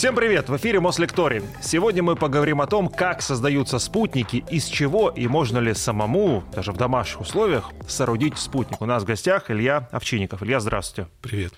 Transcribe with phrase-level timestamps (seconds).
[0.00, 0.48] Всем привет!
[0.48, 1.42] В эфире Мослекторий.
[1.60, 6.72] Сегодня мы поговорим о том, как создаются спутники, из чего и можно ли самому, даже
[6.72, 8.80] в домашних условиях, соорудить спутник.
[8.80, 10.42] У нас в гостях Илья Овчинников.
[10.42, 11.10] Илья, здравствуйте.
[11.20, 11.52] Привет.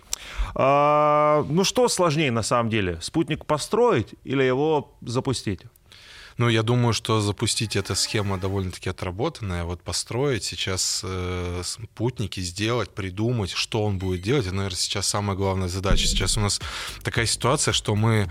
[0.57, 2.99] А, ну что сложнее на самом деле?
[3.01, 5.61] Спутник построить или его запустить?
[6.39, 9.65] Ну, я думаю, что запустить эта схема довольно-таки отработанная.
[9.65, 15.37] Вот построить сейчас э, спутники, сделать, придумать, что он будет делать, это, наверное, сейчас самая
[15.37, 16.07] главная задача.
[16.07, 16.61] Сейчас у нас
[17.03, 18.31] такая ситуация, что мы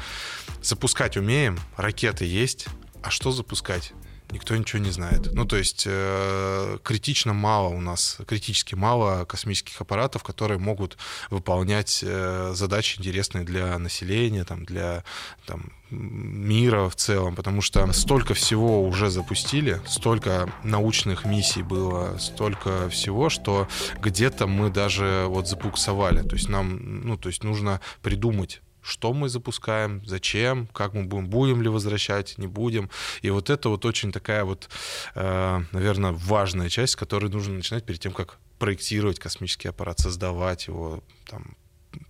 [0.62, 2.68] запускать умеем, ракеты есть,
[3.04, 3.94] а что запускать?
[4.32, 5.34] Никто ничего не знает.
[5.34, 10.98] Ну, то есть э, критично мало у нас, критически мало космических аппаратов, которые могут
[11.30, 15.04] выполнять э, задачи интересные для населения, там, для
[15.46, 22.90] там, мира в целом, потому что столько всего уже запустили, столько научных миссий было, столько
[22.90, 23.68] всего, что
[24.02, 26.22] где-то мы даже вот запуксовали.
[26.22, 31.30] То есть нам, ну, то есть нужно придумать что мы запускаем, зачем, как мы будем,
[31.30, 32.90] будем ли возвращать, не будем.
[33.22, 34.70] И вот это вот очень такая вот,
[35.16, 40.68] э, наверное, важная часть, с которой нужно начинать перед тем, как проектировать космический аппарат, создавать
[40.68, 41.56] его, там,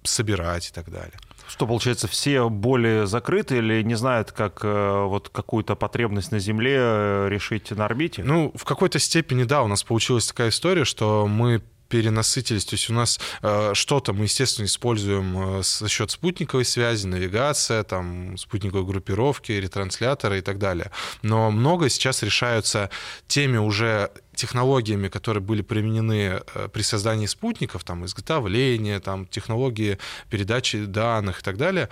[0.03, 1.17] собирать и так далее.
[1.47, 6.77] Что, получается, все более закрыты или не знают, как э, вот какую-то потребность на Земле
[6.77, 8.23] э, решить на орбите?
[8.23, 11.61] Ну, в какой-то степени, да, у нас получилась такая история, что мы
[11.92, 12.66] перенасытились.
[12.66, 17.83] То есть у нас э, что-то мы, естественно, используем э, за счет спутниковой связи, навигация,
[17.83, 20.89] там, спутниковой группировки, ретрансляторы и так далее.
[21.22, 22.89] Но много сейчас решаются
[23.28, 29.97] теми уже технологиями, которые были применены э, при создании спутников, там, изготовления, там, технологии
[30.29, 31.89] передачи данных и так далее,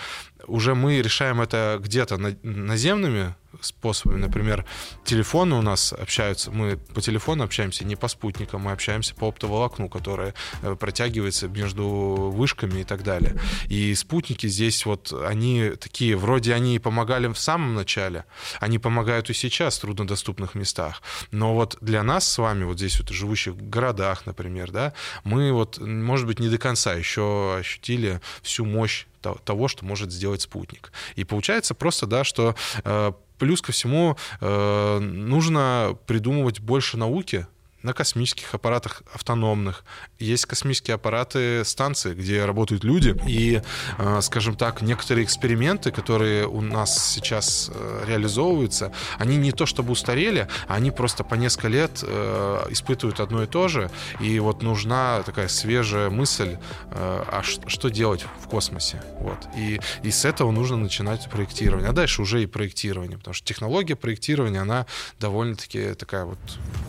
[0.47, 4.19] уже мы решаем это где-то наземными способами.
[4.19, 4.65] Например,
[5.03, 9.89] телефоны у нас общаются, мы по телефону общаемся не по спутникам, мы общаемся по оптоволокну,
[9.89, 13.35] которое э, протягивается между вышками и так далее.
[13.67, 18.25] И спутники здесь вот, они такие, вроде они помогали в самом начале,
[18.59, 21.01] они помогают и сейчас в труднодоступных местах,
[21.31, 25.79] но вот для нас с вами, вот здесь вот живущих городах, например, да, мы вот,
[25.79, 29.05] может быть, не до конца еще ощутили всю мощь
[29.43, 30.91] того, что может сделать спутник.
[31.15, 37.47] И получается просто, да, что э, плюс ко всему э, нужно придумывать больше науки,
[37.83, 39.83] на космических аппаратах автономных.
[40.19, 43.15] Есть космические аппараты станции, где работают люди.
[43.25, 43.61] И,
[43.97, 49.91] э, скажем так, некоторые эксперименты, которые у нас сейчас э, реализовываются, они не то чтобы
[49.91, 53.89] устарели, они просто по несколько лет э, испытывают одно и то же.
[54.19, 56.57] И вот нужна такая свежая мысль,
[56.91, 59.01] а что делать в космосе.
[59.19, 59.37] Вот.
[59.55, 61.89] И, и с этого нужно начинать проектирование.
[61.89, 64.85] А дальше уже и проектирование, потому что технология проектирования, она
[65.19, 66.39] довольно-таки такая вот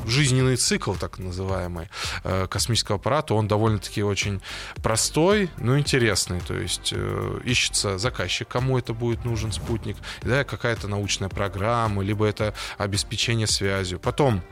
[0.06, 1.88] жизненный цикл цикл, так называемый,
[2.24, 4.40] э, космического аппарата, он довольно-таки очень
[4.82, 6.40] простой, но интересный.
[6.40, 12.26] То есть э, ищется заказчик, кому это будет нужен спутник, да, какая-то научная программа, либо
[12.26, 13.98] это обеспечение связью.
[14.00, 14.42] Потом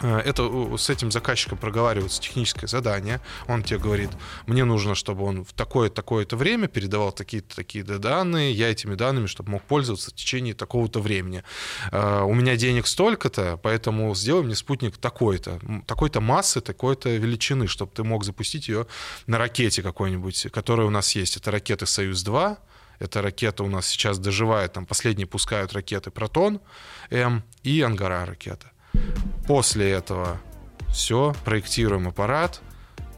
[0.00, 3.20] это с этим заказчиком проговаривается техническое задание.
[3.48, 4.10] Он тебе говорит,
[4.46, 9.50] мне нужно, чтобы он в такое-такое-то время передавал такие-то такие-то данные, я этими данными, чтобы
[9.50, 11.42] мог пользоваться в течение такого-то времени.
[11.92, 17.92] Э, у меня денег столько-то, поэтому сделай мне спутник такой-то, такой-то массы, такой-то величины, чтобы
[17.94, 18.86] ты мог запустить ее
[19.26, 21.36] на ракете какой-нибудь, которая у нас есть.
[21.36, 22.56] Это ракеты «Союз-2»,
[22.98, 28.70] эта ракета у нас сейчас доживает, там последние пускают ракеты «Протон-М» и «Ангара» ракета.
[29.46, 30.40] После этого
[30.88, 32.60] все, проектируем аппарат,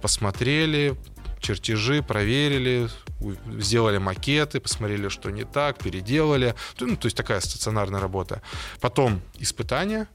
[0.00, 0.96] посмотрели,
[1.40, 2.88] чертежи, проверили,
[3.58, 6.54] сделали макеты, посмотрели, что не так, переделали.
[6.80, 8.42] Ну, то есть такая стационарная работа.
[8.80, 10.08] Потом испытания,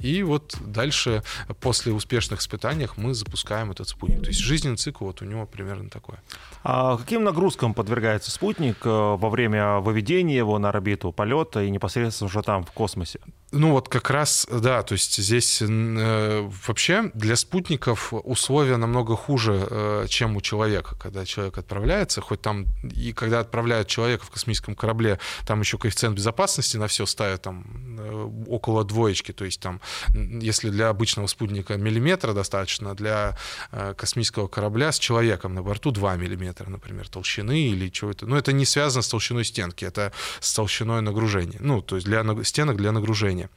[0.00, 1.22] и вот дальше,
[1.60, 4.22] после успешных испытаний, мы запускаем этот спутник.
[4.22, 6.16] То есть жизненный цикл вот у него примерно такой.
[6.62, 12.26] А каким нагрузкам подвергается спутник э, во время выведения его на орбиту, полета и непосредственно
[12.26, 13.20] уже там, в космосе?
[13.52, 19.66] Ну вот как раз, да, то есть здесь э, вообще для спутников условия намного хуже,
[19.68, 24.76] э, чем у человека, когда человек отправляется, хоть там и когда отправляют человека в космическом
[24.76, 27.64] корабле, там еще коэффициент безопасности на все ставят там
[27.98, 29.80] э, около двоечки, то есть там,
[30.14, 33.36] если для обычного спутника миллиметра достаточно, для
[33.72, 38.26] э, космического корабля с человеком на борту 2 миллиметра, например, толщины или чего-то.
[38.26, 42.24] Но это не связано с толщиной стенки, это с толщиной нагружения, ну, то есть для
[42.44, 43.48] стенок для нагружения.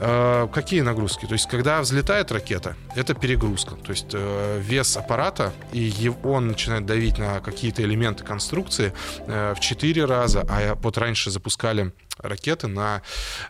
[0.00, 1.26] Э, какие нагрузки?
[1.26, 3.74] То есть, когда взлетает ракета, это перегрузка.
[3.76, 8.92] То есть, э, вес аппарата, и он начинает давить на какие-то элементы конструкции
[9.26, 13.02] э, в 4 раза, а вот раньше запускали ракеты на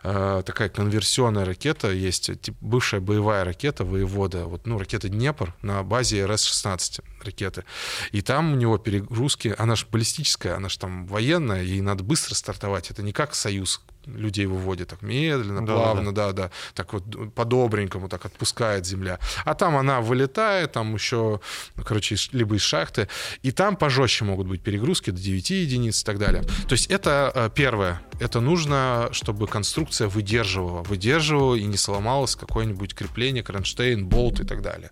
[0.03, 5.83] э, такая конверсионная ракета есть, тип, бывшая боевая ракета воевода, вот, ну, ракета Днепр на
[5.83, 7.63] базе РС-16 ракеты.
[8.11, 12.35] И там у него перегрузки, она же баллистическая, она же там военная, ей надо быстро
[12.35, 12.91] стартовать.
[12.91, 13.81] Это не как Союз,
[14.15, 16.27] людей выводит так медленно, да, плавно, да.
[16.27, 19.19] да, да, так вот по-добренькому так отпускает земля.
[19.45, 21.39] А там она вылетает, там еще,
[21.75, 23.07] ну, короче, либо из шахты,
[23.43, 26.43] и там пожестче могут быть перегрузки до 9 единиц и так далее.
[26.67, 32.93] То есть это э, первое, это нужно, чтобы конструкция выдерживала, выдерживала и не сломалось какое-нибудь
[32.93, 34.91] крепление, кронштейн, болт и так далее.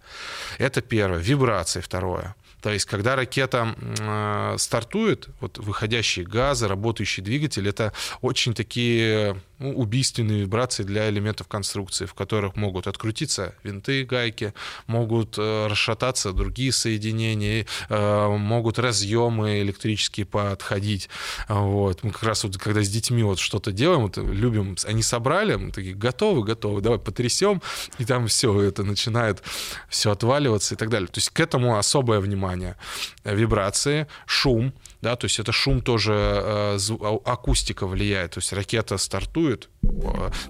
[0.58, 1.20] Это первое.
[1.20, 2.36] Вибрации второе.
[2.66, 9.72] То есть, когда ракета э, стартует, вот выходящие газы, работающий двигатель, это очень такие ну,
[9.72, 14.54] убийственные вибрации для элементов конструкции, в которых могут открутиться винты, гайки,
[14.88, 21.10] могут э, расшататься другие соединения, э, могут разъемы электрические подходить.
[21.48, 22.04] Вот.
[22.04, 25.72] Мы как раз вот, когда с детьми вот что-то делаем, вот, любим, они собрали, мы
[25.72, 27.62] такие, готовы, готовы, давай потрясем,
[27.98, 29.42] и там все это начинает
[29.90, 31.08] все отваливаться и так далее.
[31.08, 32.76] То есть к этому особое внимание.
[33.24, 36.78] Вибрации, шум, да, то есть это шум тоже, э,
[37.26, 39.70] акустика влияет, то есть ракета стартует,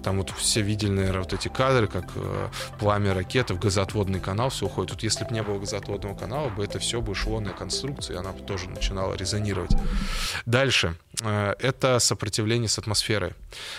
[0.02, 2.48] там вот все видели, наверное, вот эти кадры, как э,
[2.78, 4.92] пламя ракеты в газоотводный канал все уходит.
[4.92, 8.18] Тут если бы не было газоотводного канала, бы это все бы шло на конструкцию, и
[8.18, 9.72] она бы тоже начинала резонировать.
[10.46, 10.96] Дальше.
[11.22, 13.32] Э, это сопротивление с атмосферой.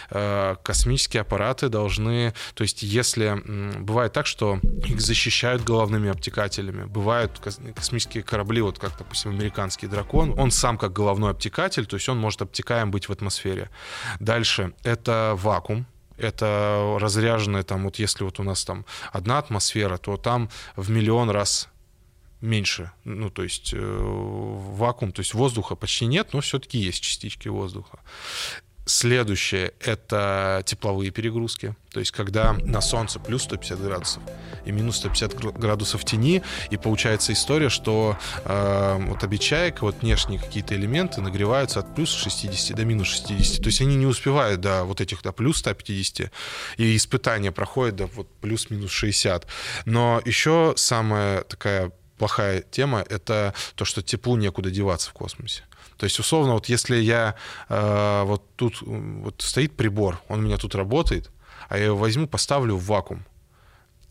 [0.10, 2.34] Э, космические аппараты должны...
[2.54, 3.42] То есть если...
[3.80, 6.86] Бывает так, что их защищают головными обтекателями.
[6.86, 7.40] Бывают
[7.76, 12.18] космические корабли, вот как, допустим, американский дракон, он сам как головной обтекатель, то есть он
[12.18, 13.70] может обтекаем быть в атмосфере.
[14.20, 14.74] Дальше.
[14.84, 15.86] Это вакуум,
[16.18, 21.30] это разряженное там, вот если вот у нас там одна атмосфера, то там в миллион
[21.30, 21.70] раз
[22.42, 27.48] меньше, ну, то есть э, вакуум, то есть воздуха почти нет, но все-таки есть частички
[27.48, 28.00] воздуха.
[28.88, 31.76] Следующее— это тепловые перегрузки.
[31.92, 34.24] То есть когда на солнце плюс 150 градусов
[34.66, 40.74] и минус 150 градусов тени, и получается история, что э, вот обечаек, вот внешние какие-то
[40.74, 43.62] элементы нагреваются от плюс 60 до минус 60.
[43.62, 46.32] То есть они не успевают до вот этих до плюс 150,
[46.78, 49.48] и испытания проходят до вот плюс-минус 60.
[49.84, 55.64] Но еще самая такая плохая тема— это то, что теплу некуда деваться в космосе.
[55.98, 57.36] То есть, условно, вот если я
[57.70, 61.32] э, вот тут вот стоит прибор, он у меня тут работает,
[61.70, 63.26] а я его возьму, поставлю в вакуум,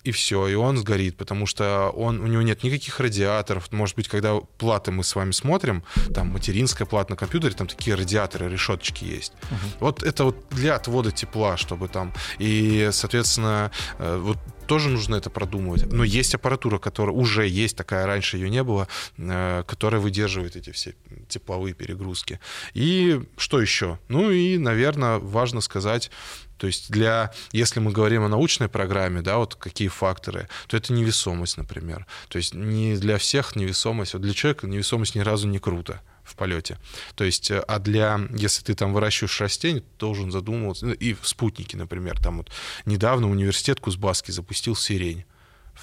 [0.06, 3.72] и все, и он сгорит, потому что он, у него нет никаких радиаторов.
[3.72, 5.82] Может быть, когда платы мы с вами смотрим,
[6.14, 9.32] там материнская плата на компьютере, там такие радиаторы, решеточки есть.
[9.32, 9.56] Uh-huh.
[9.80, 12.14] Вот это вот для отвода тепла, чтобы там...
[12.38, 15.90] И, соответственно, э, вот тоже нужно это продумывать.
[15.90, 20.70] Но есть аппаратура, которая уже есть, такая раньше ее не было, э, которая выдерживает эти
[20.70, 20.94] все
[21.28, 22.40] тепловые перегрузки.
[22.74, 23.98] И что еще?
[24.08, 26.10] Ну и, наверное, важно сказать,
[26.58, 30.92] то есть для, если мы говорим о научной программе, да, вот какие факторы, то это
[30.92, 32.06] невесомость, например.
[32.28, 36.34] То есть не для всех невесомость, вот для человека невесомость ни разу не круто в
[36.34, 36.78] полете.
[37.14, 41.26] То есть, э, а для, если ты там выращиваешь растения, должен задумываться, ну, и в
[41.26, 42.50] спутнике, например, там вот
[42.84, 45.24] недавно университет Кузбасский запустил сирень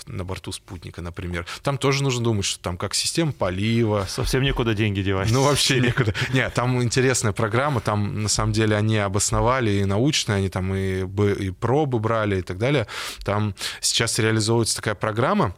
[0.07, 1.45] на борту спутника, например.
[1.61, 4.05] Там тоже нужно думать, что там как система полива.
[4.09, 5.31] Совсем некуда деньги девать.
[5.31, 6.13] Ну, вообще некуда.
[6.33, 11.01] Нет, там интересная программа, там на самом деле они обосновали и научные, они там и,
[11.03, 12.87] и пробы брали и так далее.
[13.23, 15.55] Там сейчас реализовывается такая программа,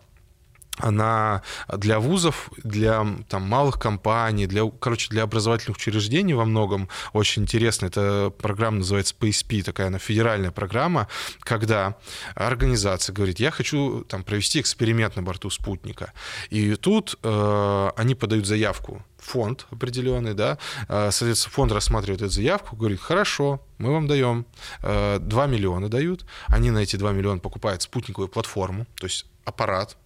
[0.78, 1.42] она
[1.74, 7.88] для вузов, для там, малых компаний, для, короче, для образовательных учреждений во многом очень интересна.
[7.88, 11.08] Эта программа называется PSP, такая она федеральная программа,
[11.40, 11.96] когда
[12.36, 16.14] организация говорит, я хочу там, провести эксперимент на борту спутника.
[16.50, 22.76] И тут э, они подают заявку фонд определенный, да, э, соответственно, фонд рассматривает эту заявку,
[22.76, 24.46] говорит, хорошо, мы вам даем,
[24.82, 29.98] 2 э, миллиона дают, они на эти 2 миллиона покупают спутниковую платформу, то есть аппарат,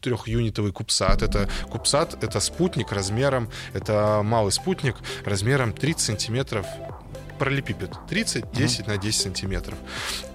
[0.00, 1.22] трехюнитовый кубсат.
[1.22, 6.66] Это кубсат, это спутник размером, это малый спутник размером 30 сантиметров
[7.38, 8.88] параллелепипед 30, 10 mm-hmm.
[8.88, 9.78] на 10 сантиметров.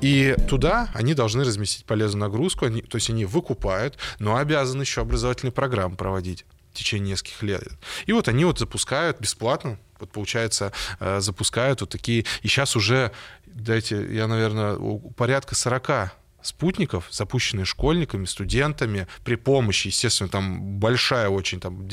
[0.02, 5.02] И туда они должны разместить полезную нагрузку, они, то есть они выкупают, но обязаны еще
[5.02, 7.64] образовательные программы проводить в течение нескольких лет.
[8.08, 13.14] И вот они вот запускают бесплатно, вот получается, э, запускают вот такие, и сейчас уже,
[13.46, 14.78] дайте, я, наверное,
[15.16, 16.12] порядка 40
[16.48, 21.88] спутников, запущенные школьниками, студентами, при помощи, естественно, там большая очень, там,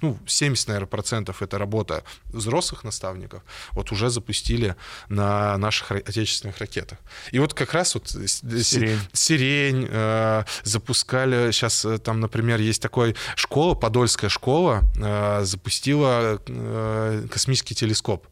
[0.00, 3.42] ну, 70, наверное, процентов это работа взрослых наставников,
[3.72, 4.76] вот уже запустили
[5.08, 6.98] на наших отечественных ракетах.
[7.32, 13.16] И вот как раз вот сирень, сирень э, запускали, сейчас э, там, например, есть такой
[13.36, 18.26] школа, Подольская школа, э, запустила э, космический телескоп.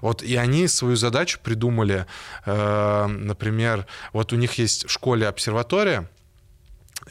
[0.00, 2.06] Вот и они свою задачу придумали,
[2.46, 6.08] э, например, вот у них есть в школе обсерватория,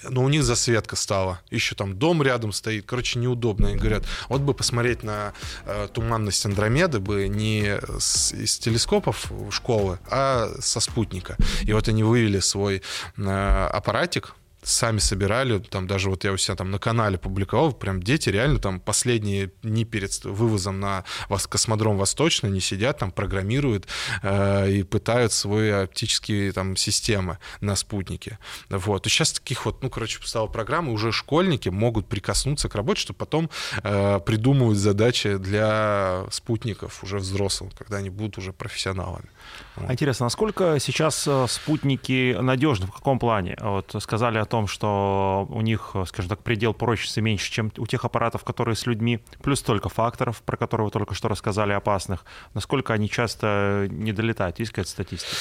[0.04, 1.42] но у них засветка стала.
[1.50, 2.86] Еще там дом рядом стоит.
[2.86, 3.70] Короче, неудобно.
[3.70, 5.34] Они говорят, вот бы посмотреть на
[5.66, 11.36] э, туманность Андромеды бы не с, из телескопов школы, а со спутника.
[11.64, 12.82] И вот они вывели свой
[13.18, 18.02] э, аппаратик, сами собирали, там даже вот я у себя там на канале публиковал, прям
[18.02, 21.04] дети реально там последние дни перед вывозом на
[21.50, 23.88] космодром Восточный не сидят, там программируют
[24.22, 28.40] э, и пытают свои оптические там системы на спутнике.
[28.70, 29.06] Вот.
[29.08, 33.18] И сейчас таких вот, ну, короче, стала программа, уже школьники могут прикоснуться к работе, чтобы
[33.18, 33.50] потом
[33.84, 39.30] э, придумывать задачи для спутников уже взрослых, когда они будут уже профессионалами.
[39.80, 39.92] Вот.
[39.92, 43.58] Интересно, насколько сейчас э, спутники надежны, в каком плане?
[43.62, 48.06] Вот сказали о том, что у них, скажем так, предел прочности меньше, чем у тех
[48.06, 52.26] аппаратов, которые с людьми, плюс столько факторов, про которые вы только что рассказали, опасных.
[52.54, 54.60] Насколько они часто не долетают?
[54.60, 55.36] Есть какая-то статистика?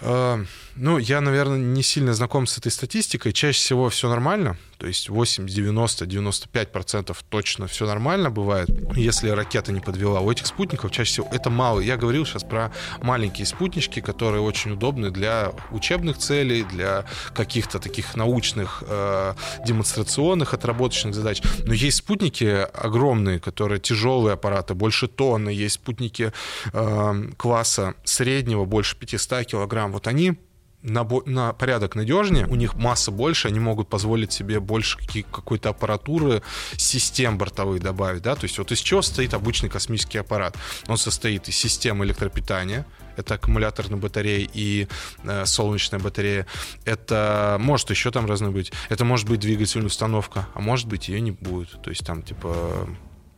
[0.00, 0.44] Э,
[0.76, 3.32] ну, я, наверное, не сильно знаком с этой статистикой.
[3.32, 9.28] Чаще всего все нормально, то есть 8, 90, 95 процентов точно все нормально бывает, если
[9.30, 10.20] ракета не подвела.
[10.20, 11.80] У этих спутников чаще всего это мало.
[11.80, 13.46] Я говорил сейчас про маленькие
[13.78, 17.04] спутнички, которые очень удобны для учебных целей, для
[17.34, 19.34] каких-то таких научных, э,
[19.66, 21.42] демонстрационных, отработочных задач.
[21.66, 25.50] Но есть спутники огромные, которые тяжелые аппараты, больше тонны.
[25.50, 26.32] Есть спутники
[26.72, 29.92] э, класса среднего, больше 500 килограмм.
[29.92, 30.36] Вот они
[30.82, 34.98] на, на порядок надежнее, у них масса больше, они могут позволить себе больше
[35.30, 36.42] какой-то аппаратуры,
[36.76, 40.56] систем бортовых добавить, да, то есть вот из чего состоит обычный космический аппарат?
[40.86, 42.84] Он состоит из системы электропитания,
[43.18, 44.86] это аккумуляторная батарея и
[45.24, 46.46] э, солнечная батарея.
[46.84, 48.72] Это может еще там разные быть.
[48.88, 51.82] Это может быть двигательная установка, а может быть ее не будет.
[51.82, 52.88] То есть там типа,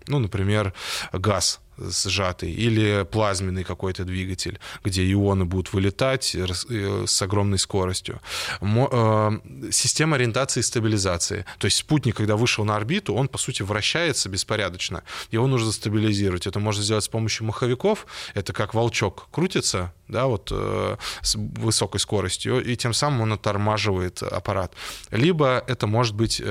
[0.06, 0.74] ну, например,
[1.12, 8.20] газ сжатый, или плазменный какой-то двигатель, где ионы будут вылетать э, с огромной скоростью.
[8.60, 9.30] Э,
[9.70, 11.44] система ориентации и стабилизации.
[11.58, 15.02] То есть спутник, когда вышел на орбиту, он, по сути, вращается беспорядочно.
[15.30, 16.46] Его нужно стабилизировать.
[16.46, 18.06] Это можно сделать с помощью маховиков.
[18.34, 24.22] Это как волчок крутится, да, вот э, с высокой скоростью, и тем самым он оттормаживает
[24.22, 24.72] аппарат.
[25.10, 26.42] Либо это может быть,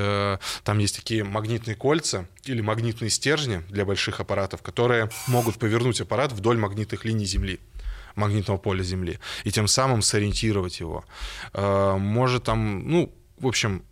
[0.64, 6.32] там есть такие магнитные кольца или магнитные стержни для больших аппаратов, которые могут повернуть аппарат
[6.32, 7.60] вдоль магнитных линий Земли
[8.16, 11.06] магнитного поля Земли, и тем самым сориентировать его.
[11.54, 13.84] Э, может там, ну, в общем,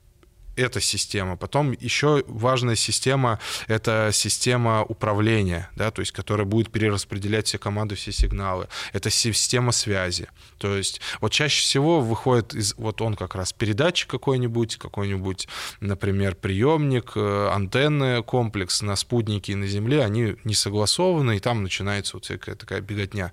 [0.57, 1.37] эта система.
[1.37, 7.95] Потом еще важная система— это система управления, да, то есть которая будет перераспределять все команды,
[7.95, 8.67] все сигналы.
[8.93, 10.27] Это система связи.
[10.57, 15.47] То есть вот чаще всего выходит из, вот он как раз передатчик какой-нибудь, какой-нибудь,
[15.79, 21.63] например, приемник, э, антенны, комплекс на спутнике и на Земле, они не согласованы, и там
[21.63, 23.31] начинается вот всякая такая беготня.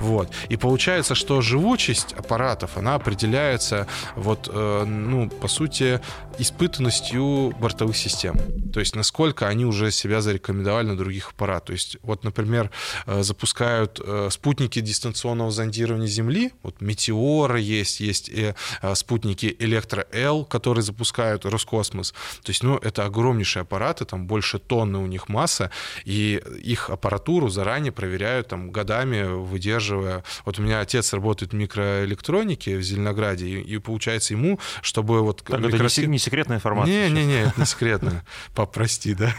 [0.00, 0.32] Вот.
[0.48, 6.00] И получается, что живучесть аппаратов, она определяется вот, э, ну, по сути,
[6.46, 8.38] испытанностью бортовых систем.
[8.72, 11.66] То есть насколько они уже себя зарекомендовали на других аппаратах.
[11.66, 12.70] То есть вот, например,
[13.06, 16.52] э, запускают э, спутники дистанционного зондирования Земли.
[16.62, 22.12] Вот Метеора есть, есть и э, спутники Электро-Л, которые запускают Роскосмос.
[22.42, 25.70] То есть, ну, это огромнейшие аппараты, там больше тонны у них масса,
[26.04, 30.22] и их аппаратуру заранее проверяют там годами, выдерживая.
[30.44, 35.42] Вот у меня отец работает в микроэлектронике в Зеленограде, и, и получается ему, чтобы вот...
[35.42, 36.04] Так, микросхем...
[36.04, 37.08] это не, не секретная информация.
[37.08, 38.24] Не-не-не, это не секретная.
[38.54, 39.34] Попрости, да.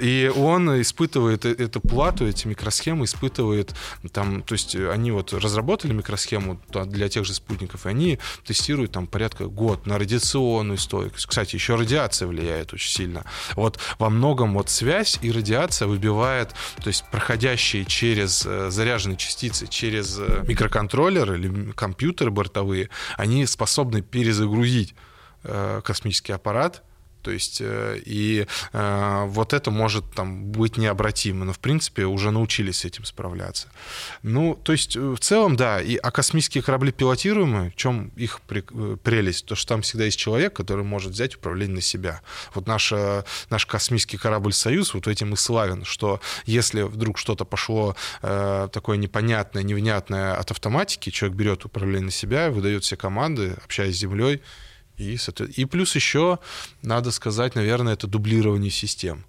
[0.00, 3.74] И он испытывает э, эту плату, эти микросхемы испытывает
[4.12, 9.08] там, то есть они вот разработали микросхему для тех же спутников, и они тестируют там
[9.08, 11.26] порядка год на радиационную стойкость.
[11.26, 13.24] Кстати, еще радиация влияет очень сильно.
[13.56, 19.66] Вот во многом вот связь и радиация выбивает, то есть проходящие через э, заряженные частицы,
[19.66, 25.12] через э, микроконтроллеры или компьютеры бортовые, они способны перезагрузить Э,
[25.84, 26.82] космический аппарат,
[27.24, 32.30] то есть, э, и э, вот это может там быть необратимо, но, в принципе, уже
[32.30, 33.68] научились с этим справляться.
[34.22, 39.46] Ну, то есть, в целом, да, и, а космические корабли пилотируемые, в чем их прелесть?
[39.46, 42.20] То, что там всегда есть человек, который может взять управление на себя.
[42.54, 42.92] Вот наш,
[43.48, 48.98] наш космический корабль «Союз» вот этим и славен, что если вдруг что-то пошло э, такое
[48.98, 54.42] непонятное, невнятное от автоматики, человек берет управление на себя, выдает все команды, общаясь с Землей,
[54.96, 55.18] и,
[55.56, 56.38] и плюс еще,
[56.82, 59.24] надо сказать, наверное, это дублирование систем.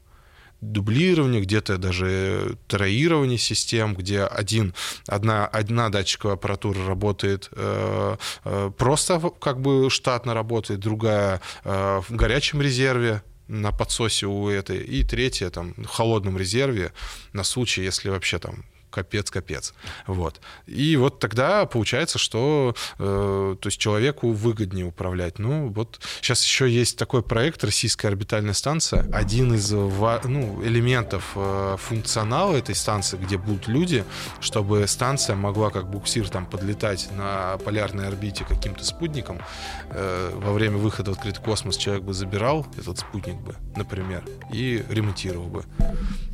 [0.62, 4.74] Дублирование, где-то даже троирование систем, где один,
[5.08, 12.16] одна, одна датчиковая аппаратура работает э, э, просто как бы штатно работает, другая э, в
[12.16, 16.94] горячем резерве, на подсосе у этой, и третья там в холодном резерве
[17.34, 19.74] на случай, если вообще там капец-капец.
[20.08, 20.42] Вот.
[20.66, 25.40] И вот тогда получается, что э, то есть человеку выгоднее управлять.
[25.40, 29.06] Ну, вот сейчас еще есть такой проект «Российская орбитальная станция».
[29.14, 34.04] Один из ну, элементов э, функционала этой станции, где будут люди,
[34.40, 39.42] чтобы станция могла как буксир там подлетать на полярной орбите каким-то спутником.
[39.90, 44.84] Э, во время выхода в открытый космос человек бы забирал этот спутник бы, например, и
[44.90, 45.66] ремонтировал бы.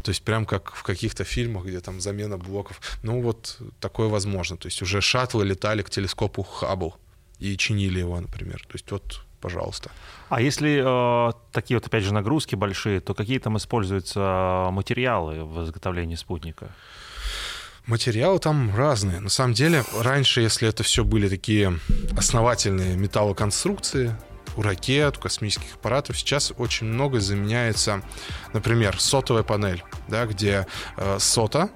[0.01, 2.81] То есть прям как в каких-то фильмах, где там замена блоков.
[3.03, 4.57] Ну вот такое возможно.
[4.57, 6.95] То есть уже шаттлы летали к телескопу Хаббл
[7.39, 8.61] и чинили его, например.
[8.67, 9.91] То есть вот пожалуйста.
[10.29, 15.63] А если э, такие вот, опять же, нагрузки большие, то какие там используются материалы в
[15.63, 16.69] изготовлении спутника?
[17.87, 19.19] Материалы там разные.
[19.19, 21.79] На самом деле, раньше, если это все были такие
[22.15, 24.15] основательные металлоконструкции,
[24.57, 28.01] у ракет, у космических аппаратов сейчас очень много заменяется,
[28.53, 30.67] например, сотовая панель, да, где
[30.97, 31.69] э, сота,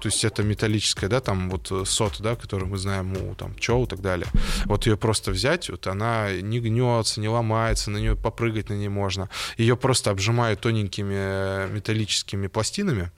[0.00, 3.54] то есть это металлическая, да, там вот э, сота, да, которую мы знаем у там
[3.56, 4.26] Чоу и так далее.
[4.64, 8.88] Вот ее просто взять, вот она не гнется, не ломается, на нее попрыгать на ней
[8.88, 9.28] можно.
[9.56, 13.10] Ее просто обжимают тоненькими э, металлическими пластинами,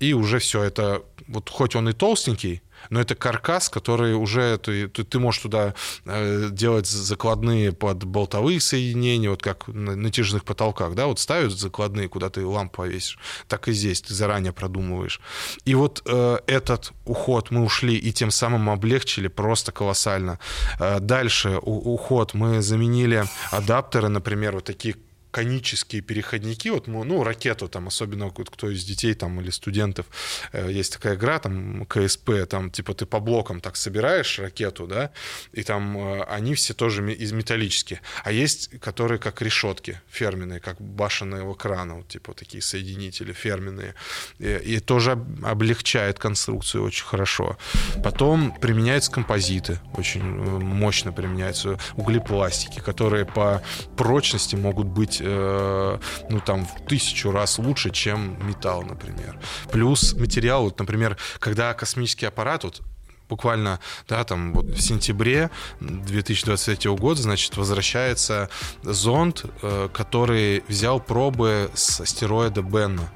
[0.00, 4.88] и уже все это, вот хоть он и толстенький, но это каркас, который уже ты,
[4.88, 5.74] ты, можешь туда
[6.04, 12.08] э, делать закладные под болтовые соединения, вот как на натяжных потолках, да, вот ставят закладные,
[12.08, 15.20] куда ты лампу повесишь, так и здесь ты заранее продумываешь.
[15.64, 20.38] И вот э, этот уход мы ушли и тем самым облегчили просто колоссально.
[20.78, 24.96] Э, дальше уход мы заменили адаптеры, например, вот такие
[25.34, 30.06] конические переходники, вот, ну, ракету там, особенно кто из детей там или студентов,
[30.52, 35.10] э, есть такая игра, там, КСП, там, типа, ты по блокам так собираешь ракету, да,
[35.52, 40.80] и там э, они все тоже из металлические, а есть, которые как решетки ферменные, как
[40.80, 43.94] башенного крана, вот, типа, такие соединители ферменные,
[44.38, 47.56] и, и тоже облегчает конструкцию очень хорошо.
[48.04, 53.64] Потом применяются композиты, очень э, мощно применяются углепластики, которые по
[53.96, 55.98] прочности могут быть э,
[56.30, 59.38] ну там в тысячу раз лучше, чем металл, например.
[59.70, 62.82] Плюс материал, вот, например, когда космический аппарат, вот
[63.28, 68.48] буквально, да, там вот в сентябре 2023 года, значит, возвращается
[68.82, 73.10] зонд, э, который взял пробы с астероида Бенна.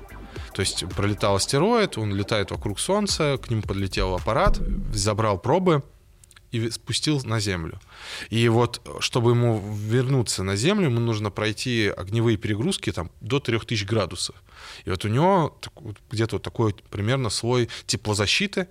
[0.54, 4.58] То есть пролетал астероид, он летает вокруг Солнца, к нему подлетел аппарат,
[4.92, 5.84] забрал пробы,
[6.50, 7.80] и спустил на землю.
[8.30, 13.84] И вот, чтобы ему вернуться на землю, ему нужно пройти огневые перегрузки там, до 3000
[13.84, 14.36] градусов.
[14.84, 15.58] И вот у него
[16.10, 18.68] где-то вот такой примерно слой теплозащиты,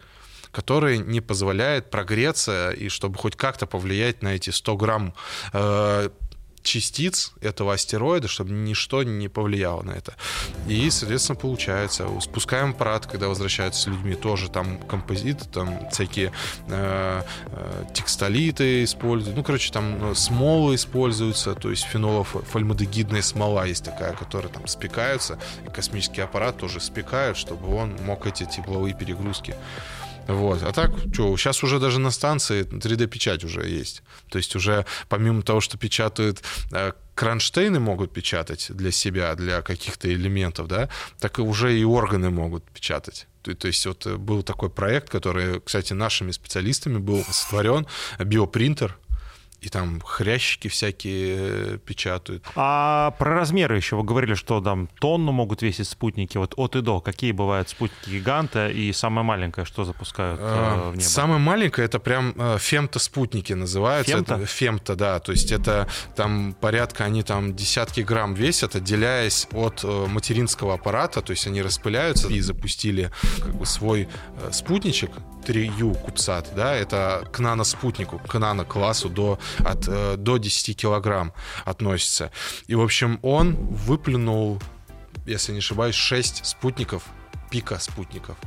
[0.52, 5.14] который не позволяет прогреться и чтобы хоть как-то повлиять на эти 100 грамм
[5.54, 6.10] э,
[6.62, 10.16] частиц этого астероида, чтобы ничто не повлияло на это.
[10.68, 16.32] И, соответственно, получается, спускаем аппарат, когда возвращаются с людьми, тоже там композиты, там всякие
[16.68, 23.84] э, э, текстолиты используют, ну, короче, там э, смолы используются, то есть фенолофальмадегидная смола есть
[23.84, 29.56] такая, которая там спекаются, и космический аппарат тоже спекают, чтобы он мог эти тепловые перегрузки
[30.28, 30.64] вот.
[30.64, 34.04] А так, что, сейчас уже даже на станции 3D-печать уже есть.
[34.30, 40.12] То есть уже помимо того, что печатают э, кронштейны могут печатать для себя, для каких-то
[40.12, 43.28] элементов, да, так и уже и органы могут печатать.
[43.42, 47.88] То, то есть вот э, был такой проект, который, кстати, нашими специалистами был сотворен,
[48.20, 48.98] биопринтер,
[49.60, 52.44] и там хрящики всякие э, печатают.
[52.56, 56.38] А про размеры еще вы говорили, что там тонну могут весить спутники.
[56.38, 57.02] Вот от и до.
[57.02, 61.10] Какие бывают спутники гиганта и самое маленькое, что запускают а, в небо?
[61.10, 64.14] Самое маленькое это прям э, фемто-спутники называются.
[64.14, 64.36] Фемто?
[64.36, 65.20] Это, фемто, да.
[65.20, 71.22] То есть это там порядка, они там десятки грамм весят, отделяясь от материнского аппарата.
[71.22, 74.08] То есть они распыляются и запустили как бы свой
[74.52, 75.10] спутничек
[75.48, 81.34] 3U Кубсат, да, это к наноспутнику, к нано-классу до, от, э, до 10 килограмм
[81.66, 82.32] относится.
[82.68, 84.62] И, в общем, он выплюнул,
[85.26, 87.04] если не ошибаюсь, 6 спутников,
[87.50, 88.38] пика спутников.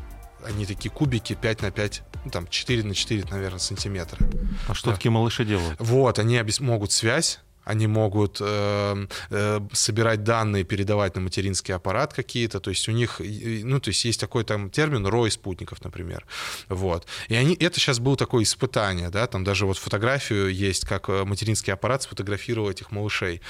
[0.45, 4.19] Они такие кубики 5 на 5 ну, там 4 на 4, наверное, сантиметра.
[4.69, 4.97] А что да.
[4.97, 5.77] такие малыши делают?
[5.79, 12.59] Вот, они могут связь они могут э, э, собирать данные, передавать на материнский аппарат какие-то,
[12.61, 16.27] то есть у них, ну, то есть есть такой там термин рой спутников, например,
[16.69, 17.07] вот.
[17.29, 21.25] И они, это сейчас было такое испытание, да, там даже вот фотографию есть, как э,
[21.25, 23.41] материнский аппарат сфотографировал этих малышей,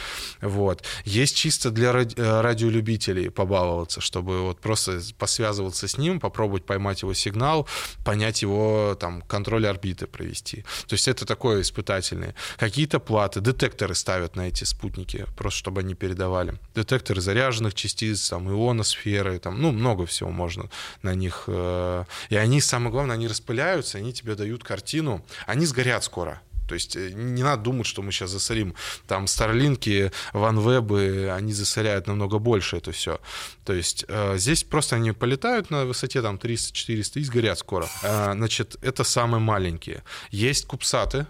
[0.43, 0.85] вот.
[1.05, 7.03] Есть чисто для ради, э, радиолюбителей побаловаться, чтобы вот просто посвязываться с ним, попробовать поймать
[7.03, 7.67] его сигнал,
[8.05, 10.65] понять его там контроль орбиты провести.
[10.87, 12.35] То есть это такое испытательное.
[12.59, 16.55] Какие-то платы, детекторы ставят ставят на эти спутники, просто чтобы они передавали.
[16.75, 20.69] Детекторы заряженных частиц, там, ионосферы, там, ну, много всего можно
[21.03, 21.45] на них.
[21.47, 25.25] Э, и они, самое главное, они распыляются, они тебе дают картину.
[25.47, 26.43] Они сгорят скоро.
[26.67, 28.75] То есть э, не надо думать, что мы сейчас засорим.
[29.07, 33.21] Там Старлинки, ванвебы, они засоряют намного больше это все.
[33.65, 37.89] То есть э, здесь просто они полетают на высоте там 300-400 и сгорят скоро.
[38.03, 40.03] Э, значит, это самые маленькие.
[40.33, 41.27] Есть кубсаты, а,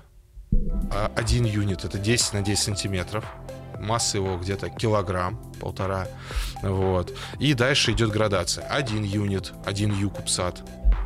[1.17, 3.25] один юнит, это 10 на 10 сантиметров
[3.81, 6.07] масса его где-то килограмм, полтора,
[6.63, 7.17] вот.
[7.39, 8.65] И дальше идет градация.
[8.67, 10.63] Один юнит, один ю кубсат,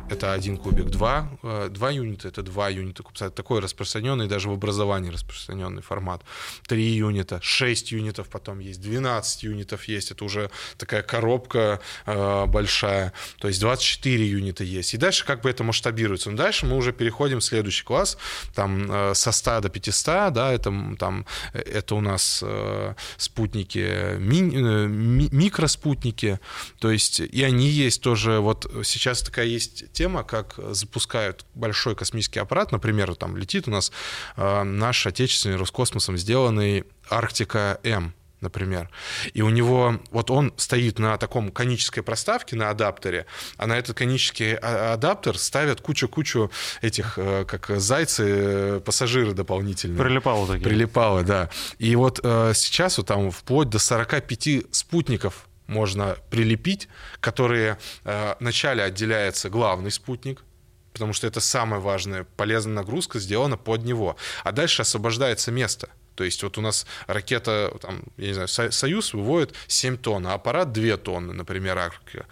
[0.09, 0.85] это один кубик.
[0.85, 3.25] Два, э, два юнита— это два юнита кубца.
[3.25, 6.21] Это такой распространенный, даже в образовании распространенный формат.
[6.67, 10.11] Три юнита, шесть юнитов потом есть, 12 юнитов есть.
[10.11, 13.13] Это уже такая коробка э, большая.
[13.39, 14.93] То есть 24 юнита есть.
[14.93, 16.29] И дальше как бы это масштабируется.
[16.29, 18.17] Но дальше мы уже переходим в следующий класс.
[18.53, 24.17] Там э, со 100 до 500, да, это, там, это у нас э, спутники, э,
[24.19, 26.39] ми, микроспутники.
[26.79, 28.39] То есть и они есть тоже.
[28.39, 33.91] Вот сейчас такая есть тема, как запускают большой космический аппарат, например, там летит у нас
[34.37, 38.89] э, наш отечественный Роскосмосом сделанный Арктика М, например.
[39.33, 43.25] И у него, вот он стоит на таком конической проставке, на адаптере,
[43.57, 49.99] а на этот конический а, адаптер ставят кучу-кучу этих, э, как зайцы, э, пассажиры дополнительные.
[49.99, 50.63] Прилипало такие.
[50.63, 51.49] Прилипало, да.
[51.79, 56.87] И вот э, сейчас вот там вплоть до 45 спутников можно прилепить,
[57.19, 60.43] которые э, вначале отделяется главный спутник,
[60.93, 65.89] потому что это самая важная полезная нагрузка сделана под него, а дальше освобождается место.
[66.15, 70.33] То есть вот у нас ракета, там, я не знаю, «Союз» выводит 7 тонн, а
[70.33, 72.25] аппарат 2 тонны, например, Арктика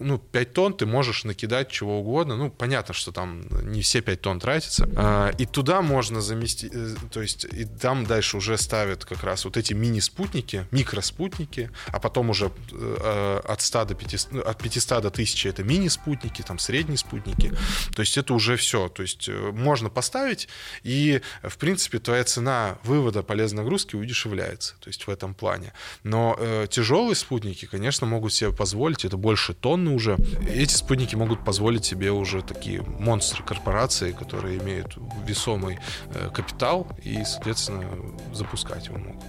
[0.00, 2.36] ну, 5 тонн ты можешь накидать чего угодно.
[2.36, 4.88] Ну, понятно, что там не все 5 тонн тратятся.
[4.96, 9.44] А, и туда можно заместить, э, то есть и там дальше уже ставят как раз
[9.44, 15.02] вот эти мини-спутники, микроспутники, а потом уже э, от 100 до 500, ну, от 500
[15.02, 17.52] до 1000 это мини-спутники, там средние спутники.
[17.94, 18.88] То есть это уже все.
[18.88, 20.48] То есть э, можно поставить,
[20.82, 24.74] и, в принципе, твоя цена вывода полезной нагрузки удешевляется.
[24.80, 25.72] То есть в этом плане.
[26.04, 30.16] Но э, тяжелые спутники, конечно, могут себе позволить, это больше тонн современны уже.
[30.48, 34.96] Эти спутники могут позволить себе уже такие монстры корпорации, которые имеют
[35.26, 35.78] весомый
[36.14, 37.84] э, капитал и, соответственно,
[38.32, 39.24] запускать его могут.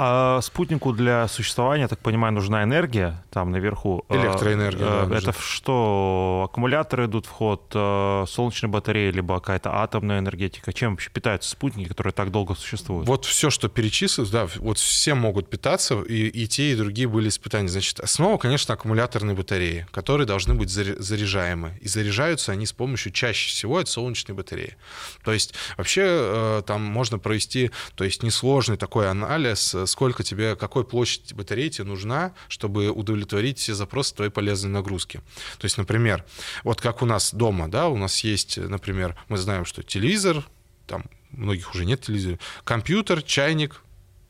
[0.00, 4.04] А спутнику для существования, я так понимаю, нужна энергия там наверху.
[4.08, 4.86] Э, Электроэнергия.
[4.86, 6.46] Э, да, это что?
[6.48, 10.72] Аккумуляторы идут в ход, э, солнечные батареи, либо какая-то атомная энергетика?
[10.72, 13.08] Чем вообще питаются спутники, которые так долго существуют?
[13.08, 17.28] Вот все, что перечислилось, да, вот все могут питаться, и, и те, и другие были
[17.28, 17.66] испытания.
[17.66, 21.76] Значит, основа, конечно, аккумуляторные батареи, которые должны быть заряжаемы.
[21.80, 24.76] И заряжаются они с помощью чаще всего от солнечной батареи.
[25.24, 31.34] То есть вообще там можно провести, то есть несложный такой анализ сколько тебе, какой площадь
[31.34, 35.20] батареи тебе нужна, чтобы удовлетворить все запросы твоей полезной нагрузки.
[35.58, 36.24] То есть, например,
[36.64, 40.44] вот как у нас дома, да, у нас есть, например, мы знаем, что телевизор,
[40.86, 43.82] там многих уже нет телевизора, компьютер, чайник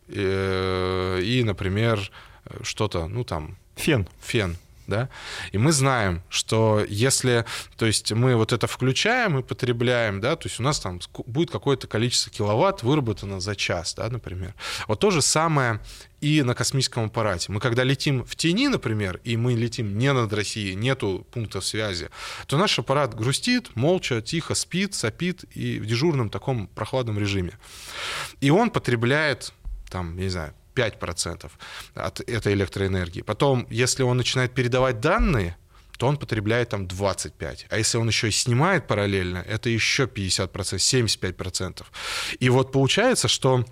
[0.09, 2.11] э, и, например,
[2.63, 3.57] что-то, ну там...
[3.77, 4.09] Фен.
[4.21, 4.57] Фен,
[4.89, 5.09] да,
[5.53, 7.45] и мы знаем, что если,
[7.77, 11.51] то есть мы вот это включаем и потребляем, да, то есть у нас там будет
[11.51, 14.55] какое-то количество киловатт выработано за час, да, например.
[14.89, 15.81] Вот то же самое
[16.21, 17.53] и на космическом аппарате.
[17.53, 22.09] Мы когда летим в тени, например, и мы летим не над Россией, нету пунктов связи,
[22.47, 27.53] то наш аппарат грустит, молча, тихо спит, сопит и в дежурном таком прохладном режиме.
[28.41, 29.53] И он потребляет
[29.91, 31.51] там, не знаю, 5%
[31.95, 33.23] от этой электроэнергии.
[33.23, 35.57] Потом, если он начинает передавать данные,
[35.99, 37.67] то он потребляет там 25.
[37.71, 41.85] А если он еще и снимает параллельно, это еще 50%, 75%.
[42.39, 43.65] И вот получается, что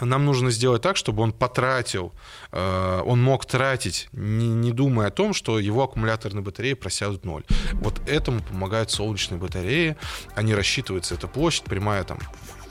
[0.00, 2.12] нам нужно сделать так, чтобы он потратил,
[2.50, 7.44] э, он мог тратить, не, не думая о том, что его аккумуляторные батареи просядут ноль.
[7.74, 9.96] Вот этому помогают солнечные батареи.
[10.34, 12.18] Они рассчитываются, эта площадь прямая там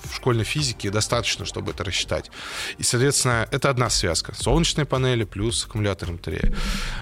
[0.03, 2.31] в школьной физике достаточно, чтобы это рассчитать.
[2.77, 4.33] И, соответственно, это одна связка.
[4.35, 6.53] Солнечные панели плюс аккумуляторная батарея.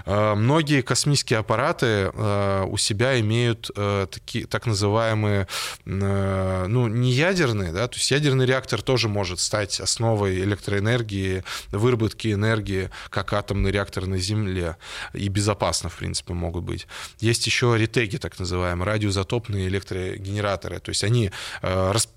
[0.05, 5.47] Э, многие космические аппараты э, у себя имеют э, такие, так называемые,
[5.85, 12.89] ну, не ядерные, да, то есть ядерный реактор тоже может стать основой электроэнергии, выработки энергии,
[13.09, 14.77] как атомный реактор на Земле.
[15.13, 16.87] И безопасно, в принципе, могут быть.
[17.19, 20.79] Есть еще ретеги, так называемые, радиоизотопные электрогенераторы.
[20.79, 21.31] То есть они,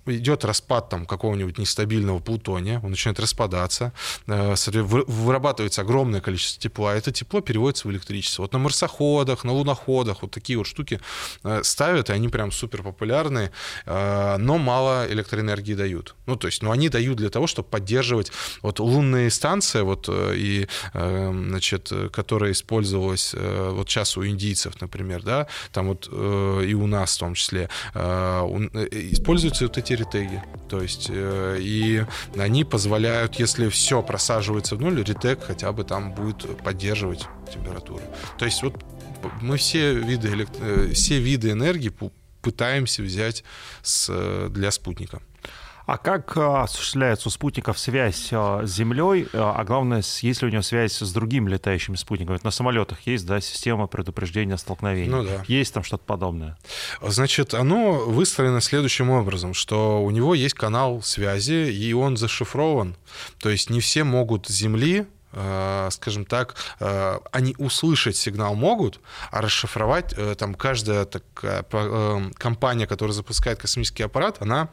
[0.06, 3.92] идет распад там какого-нибудь нестабильного плутония, он начинает распадаться,
[4.26, 8.42] вырабатывается огромное количество тепла, это тепло переводится производится в электричестве.
[8.42, 11.00] Вот на марсоходах, на луноходах вот такие вот штуки
[11.44, 13.50] э, ставят, и они прям супер популярные,
[13.86, 16.14] э, но мало электроэнергии дают.
[16.26, 18.32] Ну, то есть, ну, они дают для того, чтобы поддерживать
[18.62, 25.88] вот лунные станции, вот, и, значит, которая использовалась вот сейчас у индийцев, например, да, там
[25.88, 30.42] вот и у нас в том числе, используются вот эти ретеги.
[30.68, 32.04] То есть, и
[32.36, 38.02] они позволяют, если все просаживается в ноль, ретег хотя бы там будет поддерживать температуру.
[38.38, 38.74] То есть вот
[39.40, 40.46] мы все виды.
[40.60, 41.92] Э, все виды энергии
[42.42, 43.44] пытаемся взять
[43.82, 44.48] с...
[44.50, 45.20] для спутника.
[45.86, 50.62] А как а, осуществляется у спутников связь с Землей, а, главное, есть ли у него
[50.62, 52.38] связь с другими летающими спутниками?
[52.42, 55.10] на самолетах есть, да, система предупреждения столкновений.
[55.10, 55.44] Ну да.
[55.46, 56.56] Есть там что-то подобное?
[57.02, 62.96] Значит, оно выстроено следующим образом, что у него есть канал связи, и он зашифрован.
[63.38, 65.23] То есть не все могут с Земли Э,
[65.90, 71.64] скажем так, э, они услышать сигнал могут, а расшифровать э, там каждая такая
[72.38, 74.68] компания, которая запускает космический аппарат, она,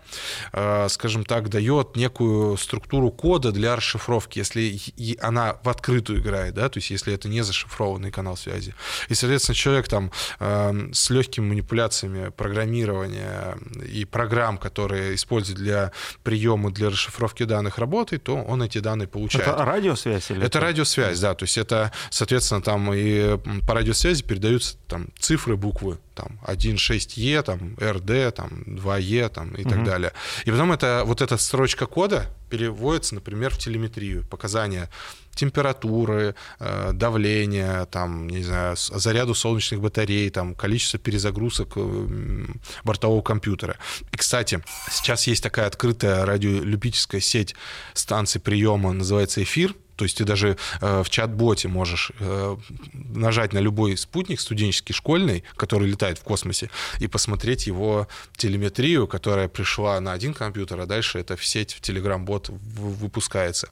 [0.90, 4.80] скажем так, дает некую структуру кода для расшифровки, если
[5.22, 8.74] она в открытую играет, да, то есть если это не зашифрованный канал связи.
[9.10, 15.92] И, соответственно, человек там с легкими манипуляциями программирования и программ, которые используют для
[16.24, 19.48] приема, для расшифровки данных работает, то он эти данные получает.
[19.48, 24.76] Это радиосвязь или это радиосвязь, да, то есть это, соответственно, там и по радиосвязи передаются
[24.88, 29.70] там цифры, буквы, там 1.6Е, там РД, там 2Е, там и угу.
[29.70, 30.12] так далее.
[30.44, 34.90] И потом это, вот эта строчка кода переводится, например, в телеметрию, показания
[35.34, 42.46] температуры, э, давления, там, не знаю, заряду солнечных батарей, там, количество перезагрузок э,
[42.84, 43.78] бортового компьютера.
[44.12, 47.56] И, кстати, сейчас есть такая открытая радиолюбительская сеть
[47.94, 52.58] станций приема, называется «Эфир», то есть ты даже э, в чат-боте можешь э,
[52.92, 59.48] нажать на любой спутник студенческий, школьный, который летает в космосе, и посмотреть его телеметрию, которая
[59.48, 63.70] пришла на один компьютер, а дальше это в сеть, в Telegram-бот выпускается.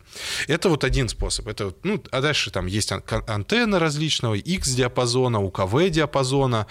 [0.48, 1.48] Это вот один способ.
[1.48, 6.68] Это, ну, а дальше там есть антенны различного, X-диапазона, УКВ-диапазона,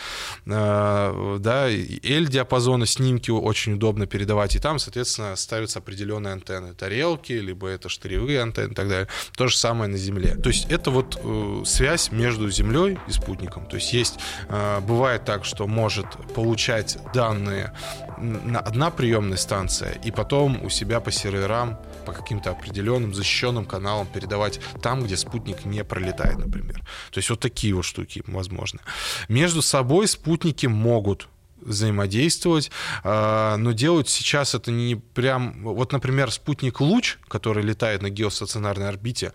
[0.47, 7.67] э, да, L-диапазона, снимки очень удобно передавать, и там, соответственно, ставятся определенные антенны, тарелки, либо
[7.67, 9.09] это штыревые антенны и так далее.
[9.37, 10.35] То же самое на Земле.
[10.35, 13.67] То есть это вот э, связь между Землей и спутником.
[13.67, 17.73] То есть есть, э, бывает так, что может получать данные
[18.19, 24.07] на одна приемная станция и потом у себя по серверам по каким-то определенным защищенным каналам
[24.07, 26.81] передавать там, где спутник не пролетает, например.
[27.11, 28.81] То есть вот такие вот штуки возможны.
[29.29, 31.29] Между собой спутники могут
[31.69, 32.71] взаимодействовать,
[33.05, 35.63] а, но делают сейчас это не прям...
[35.63, 39.33] Вот, например, спутник Луч, который летает на геостационарной орбите,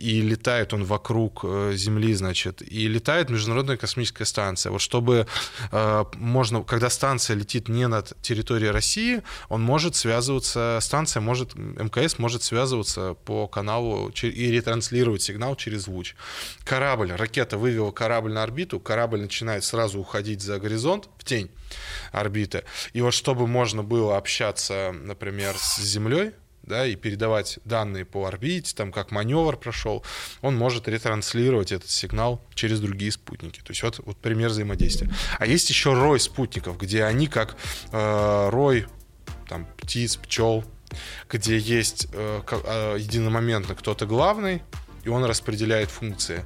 [0.00, 4.72] и летает он вокруг э, Земли, значит, и летает Международная космическая станция.
[4.72, 5.26] Вот чтобы
[5.70, 12.18] э, можно, когда станция летит не над территорией России, он может связываться, станция может, МКС
[12.18, 16.14] может связываться по каналу и ретранслировать сигнал через луч.
[16.64, 21.50] Корабль, ракета вывела корабль на орбиту, корабль начинает сразу уходить за горизонт, в тень
[22.12, 22.64] орбиты.
[22.94, 26.32] И вот чтобы можно было общаться, например, с Землей,
[26.70, 30.02] да, и передавать данные по орбите, там, как маневр прошел,
[30.40, 33.60] он может ретранслировать этот сигнал через другие спутники.
[33.60, 35.10] То есть вот, вот пример взаимодействия.
[35.38, 37.56] А есть еще рой спутников, где они как
[37.92, 38.86] э, рой
[39.48, 40.64] там, птиц, пчел,
[41.28, 44.62] где есть э, э, единомоментно кто-то главный,
[45.04, 46.44] и он распределяет функции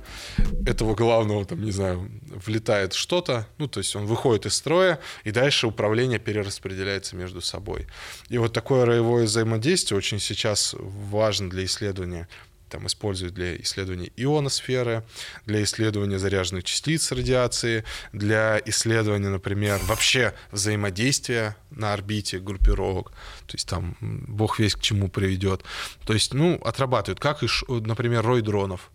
[0.67, 2.11] этого главного, там, не знаю,
[2.47, 7.87] влетает что-то, ну, то есть он выходит из строя, и дальше управление перераспределяется между собой.
[8.29, 12.29] И вот такое роевое взаимодействие очень сейчас важно для исследования
[12.69, 15.05] там используют для исследования ионосферы,
[15.47, 23.11] для исследования заряженных частиц радиации, для исследования, например, вообще взаимодействия на орбите группировок.
[23.47, 25.63] То есть там бог весь к чему приведет.
[26.07, 28.91] То есть, ну, отрабатывают, как и, например, рой дронов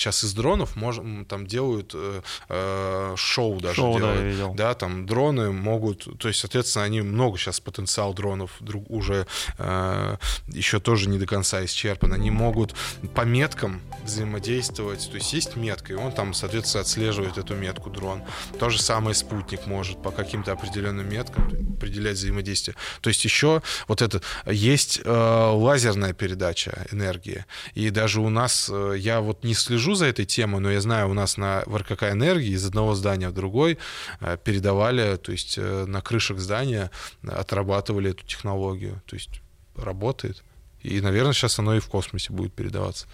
[0.00, 4.16] сейчас из дронов можем, там делают э, э, шоу даже шоу, делают.
[4.16, 4.54] Да, я видел.
[4.54, 9.26] да, там дроны могут, то есть, соответственно, они много сейчас потенциал дронов друг, уже
[9.58, 10.16] э,
[10.48, 12.14] еще тоже не до конца исчерпан.
[12.14, 12.74] Они могут
[13.14, 18.22] по меткам взаимодействовать, то есть есть метка, и он там, соответственно, отслеживает эту метку дрон.
[18.58, 22.74] То же самое спутник может по каким-то определенным меткам определять взаимодействие.
[23.02, 28.94] То есть еще вот это есть э, лазерная передача энергии, и даже у нас э,
[28.96, 31.76] я вот не слежу слежу за этой темой, но я знаю, у нас на в
[31.76, 33.78] РКК «Энергии» из одного здания в другой
[34.20, 36.90] э, передавали, то есть э, на крышах здания
[37.26, 39.00] отрабатывали эту технологию.
[39.06, 39.40] То есть
[39.76, 40.42] работает.
[40.82, 43.06] И, наверное, сейчас оно и в космосе будет передаваться.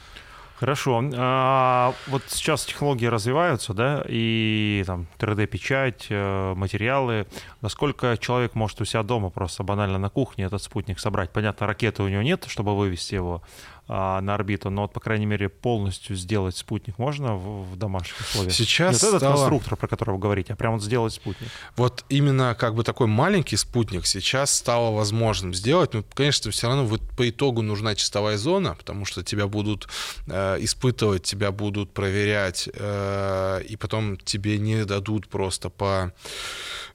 [0.60, 1.02] Хорошо.
[1.14, 7.26] А, вот сейчас технологии развиваются, да, и там 3D-печать, э, материалы.
[7.60, 11.30] Насколько человек может у себя дома просто банально на кухне этот спутник собрать?
[11.30, 13.42] Понятно, ракеты у него нет, чтобы вывести его
[13.88, 18.18] а, на орбиту, но вот, по крайней мере, полностью сделать спутник можно в, в домашних
[18.20, 18.52] условиях?
[18.52, 21.48] Сейчас Не вот этот конструктор, про который вы говорите, а прямо вот сделать спутник.
[21.76, 25.94] Вот именно как бы такой маленький спутник сейчас стало возможным сделать.
[25.94, 29.88] Ну, конечно, все равно вот по итогу нужна чистовая зона, потому что тебя будут
[30.26, 36.12] э, испытывать, тебя будут проверять, э, и потом тебе не дадут просто по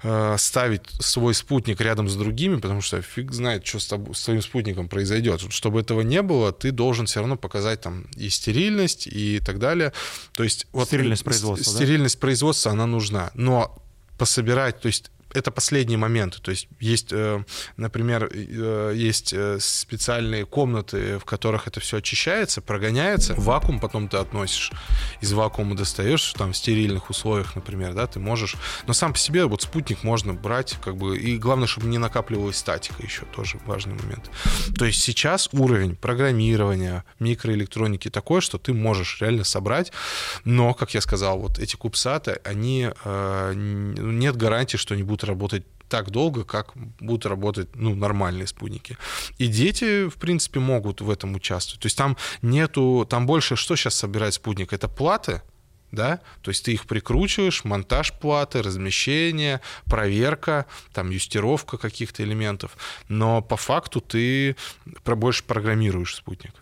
[0.04, 4.23] э, ставить свой спутник рядом с другими, потому что фиг знает, что с, тобой, с
[4.23, 5.41] твоим спутником произойдет.
[5.49, 9.94] Чтобы этого не было, ты должен все равно показать там и стерильность и так далее.
[10.34, 11.72] То есть вот стерильность производства.
[11.72, 12.22] Стерильность да?
[12.22, 13.78] производства она нужна, но
[14.17, 16.39] пособирать, то есть это последние моменты.
[16.41, 17.44] То есть есть, э,
[17.78, 23.36] например, э, есть э, специальные комнаты, в которых это все очищается, прогоняется.
[23.38, 24.72] Вакуум потом ты относишь,
[25.22, 28.56] из вакуума достаешь, там в стерильных условиях, например, да, ты можешь.
[28.88, 32.58] Но сам по себе вот спутник можно брать, как бы, и главное, чтобы не накапливалась
[32.58, 34.30] статика еще, тоже важный момент.
[34.78, 39.91] То есть сейчас уровень программирования, микроэлектроники такой, что ты можешь реально собрать,
[40.44, 45.64] но, как я сказал, вот эти кубсаты, они, нет гарантии, что они будут будут работать
[45.90, 48.98] так долго, как будут работать ну, нормальные спутники.
[49.40, 51.82] И дети, в принципе, могут в этом участвовать.
[51.82, 54.74] То есть там нету, там больше, что сейчас собирает спутник?
[54.74, 55.42] Это платы,
[55.92, 62.78] да, то есть ты их прикручиваешь, монтаж платы, размещение, проверка, там юстировка каких-то элементов,
[63.10, 64.56] но по факту ты
[65.06, 66.54] больше программируешь спутник.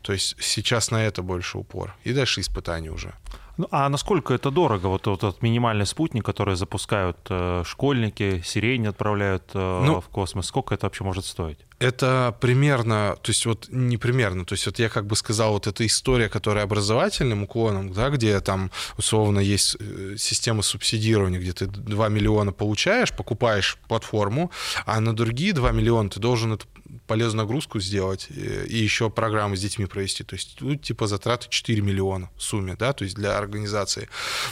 [0.00, 1.94] То есть сейчас на это больше упор.
[2.04, 3.12] И дальше испытания уже.
[3.58, 4.86] Ну, а насколько это дорого?
[4.86, 10.46] Вот, вот этот минимальный спутник, который запускают э, школьники, сирени отправляют э, ну, в космос,
[10.46, 11.58] сколько это вообще может стоить?
[11.80, 15.66] Это примерно, то есть вот не примерно, то есть вот я как бы сказал, вот
[15.66, 21.66] эта история, которая образовательным уклоном, да, где там условно есть э, система субсидирования, где ты
[21.66, 24.52] 2 миллиона получаешь, покупаешь платформу,
[24.86, 26.66] а на другие 2 миллиона ты должен эту
[27.06, 30.24] полезную нагрузку сделать и еще программы с детьми провести.
[30.24, 34.08] То есть тут типа затраты 4 миллиона в сумме, да, то есть для организации.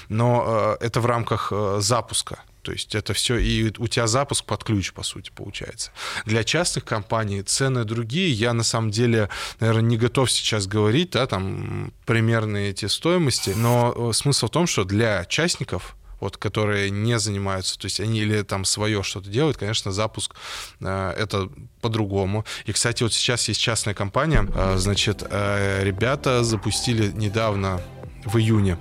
[0.08, 2.38] Но э, это в рамках э, запуска.
[2.62, 5.92] То есть это все, и у тебя запуск под ключ, по сути, получается.
[6.24, 8.32] Для частных компаний цены другие.
[8.32, 9.28] Я, на самом деле,
[9.60, 13.54] наверное, не готов сейчас говорить, да, там, примерные эти стоимости.
[13.56, 18.20] Но э, смысл в том, что для частников вот, которые не занимаются, то есть они
[18.20, 20.34] или там свое что-то делают, конечно, запуск
[20.80, 21.48] э, это
[21.80, 22.44] по-другому.
[22.64, 27.80] И, кстати, вот сейчас есть частная компания, э, значит, э, ребята запустили недавно
[28.26, 28.76] в июне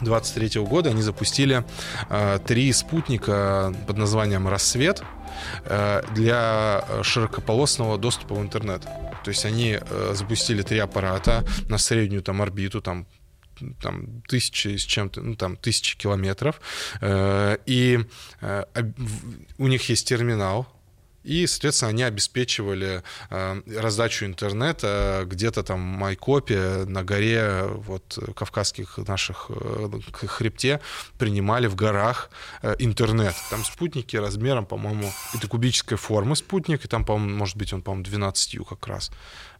[0.00, 1.64] 23 года они запустили
[2.08, 5.02] э, три спутника под названием «Рассвет»,
[5.64, 8.82] э, для широкополосного доступа в интернет.
[9.24, 13.06] То есть они э, запустили три аппарата на среднюю там орбиту, там
[13.82, 16.60] там тысячи с чем-то, ну там тысячи километров,
[17.00, 17.98] э, и
[18.40, 18.64] э,
[19.58, 20.68] у них есть терминал,
[21.28, 28.96] и, соответственно, они обеспечивали э, раздачу интернета где-то там в Майкопе, на горе вот кавказских
[28.96, 29.90] наших э,
[30.26, 30.80] хребте
[31.18, 32.30] принимали в горах
[32.62, 33.34] э, интернет.
[33.50, 38.04] Там спутники размером, по-моему, это кубической формы спутник, и там, по-моему, может быть, он, по-моему,
[38.04, 39.10] 12 как раз.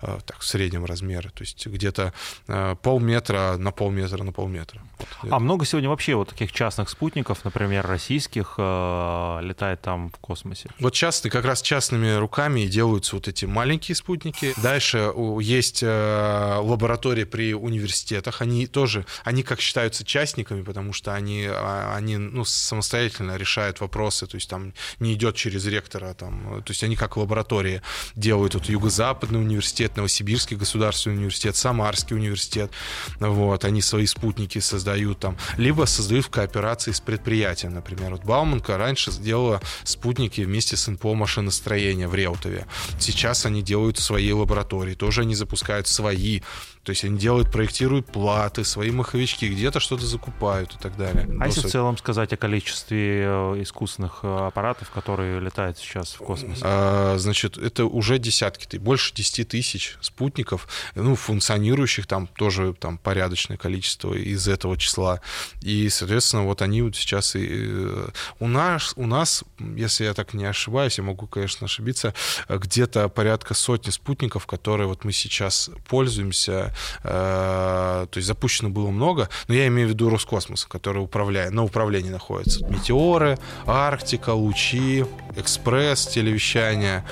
[0.01, 2.13] Э, так, в среднем размере, то есть где-то
[2.47, 4.81] э, полметра на полметра на полметра.
[5.23, 5.33] Вот.
[5.33, 10.71] А много сегодня вообще вот таких частных спутников, например, российских, э, летает там в космосе?
[10.79, 14.55] Вот частные, как раз частными руками делаются вот эти маленькие спутники.
[14.63, 21.95] Дальше есть лаборатории при университетах, они тоже, они как считаются частниками, потому что они, а,
[21.97, 26.85] они ну, самостоятельно решают вопросы, то есть там не идет через ректора, там, то есть
[26.85, 27.83] они как лаборатории
[28.15, 32.71] делают вот юго-западный университет, университет, Новосибирский государственный университет, Самарский университет.
[33.21, 35.37] Вот, они свои спутники создают там.
[35.57, 38.13] Либо создают в кооперации с предприятием, например.
[38.13, 42.67] Вот Бауманка раньше сделала спутники вместе с НПО машиностроения в Реутове.
[42.99, 44.95] Сейчас они делают свои лаборатории.
[44.95, 46.41] Тоже они запускают свои
[46.89, 51.29] то есть они делают, проектируют платы, свои маховички, где-то что-то закупают и так далее.
[51.39, 56.19] А если в целом сказать о количестве э, искусственных э, аппаратов, которые летают сейчас в
[56.21, 56.61] космос?
[56.63, 63.57] А, значит, это уже десятки, больше 10 тысяч спутников, ну, функционирующих там тоже там порядочное
[63.57, 65.21] количество из этого числа.
[65.63, 67.47] И, соответственно, вот они вот сейчас и...
[67.51, 68.09] Э,
[68.41, 72.15] у нас, у нас, если я так не ошибаюсь, я могу, конечно, ошибиться,
[72.49, 76.75] где-то порядка сотни спутников, которые вот мы сейчас пользуемся,
[77.05, 81.65] Э, то есть запущено было много, но я имею в виду Роскосмос, который управляет, на
[81.65, 82.65] управлении находится.
[82.67, 85.05] Метеоры, Арктика, Лучи,
[85.37, 87.05] Экспресс, телевещание.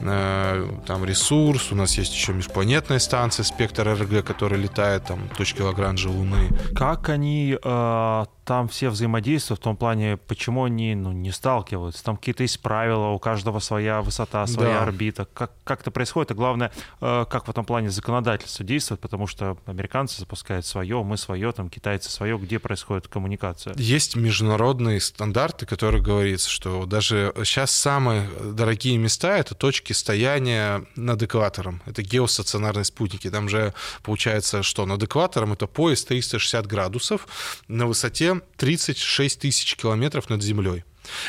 [0.00, 5.60] Э, там ресурс, у нас есть еще межпланетная станция «Спектр РГ», которая летает там точки
[5.60, 6.48] Лагранжа Луны.
[6.74, 12.02] Как они э, там все взаимодействуют в том плане, почему они ну, не сталкиваются?
[12.02, 14.82] Там какие-то есть правила, у каждого своя высота, своя да.
[14.82, 15.28] орбита.
[15.32, 16.32] Как, как это происходит?
[16.32, 21.16] И главное, э, как в этом плане законодательство действует, потому что американцы запускают свое, мы
[21.16, 23.72] свое, там китайцы свое, где происходит коммуникация?
[23.76, 31.22] Есть международные стандарты, которые говорится, что даже сейчас самые дорогие места— это точки стояния над
[31.22, 31.82] экватором.
[31.86, 33.30] Это геостационарные спутники.
[33.30, 37.28] Там же получается, что над экватором это пояс 360 градусов
[37.68, 40.84] на высоте 36 тысяч километров над землей.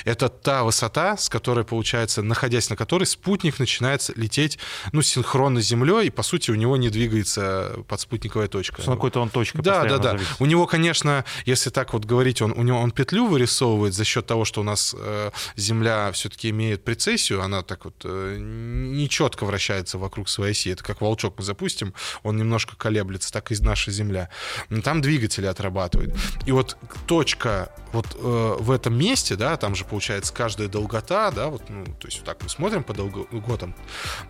[0.06, 4.60] Это та высота, с которой, получается, находясь на которой, спутник начинает лететь,
[4.92, 8.82] ну, синхронно с Землей, и, по сути, у него не двигается подспутниковая точка.
[8.82, 10.12] На какой-то он точка Да, да, да.
[10.12, 10.36] Зависит.
[10.40, 14.26] У него, конечно, если так вот говорить, он, у него он петлю вырисовывает за счет
[14.26, 19.98] того, что у нас э, Земля все-таки имеет прецессию, она так вот э, нечетко вращается
[19.98, 20.70] вокруг своей оси.
[20.70, 24.30] Это как волчок мы запустим, он немножко колеблется, так и наша Земля.
[24.70, 26.16] Но там двигатели отрабатывают.
[26.46, 26.78] И вот
[27.08, 31.86] точка вот э, в этом месте, да, там же получается каждая долгота, да, вот, ну,
[31.86, 33.76] то есть вот так мы смотрим по долготам,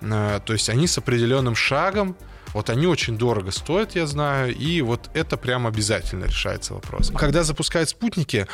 [0.01, 2.15] э, то есть они с определенным шагом,
[2.53, 7.11] вот они очень дорого стоят, я знаю, и вот это прям обязательно решается вопрос.
[7.15, 8.47] Когда запускают спутники,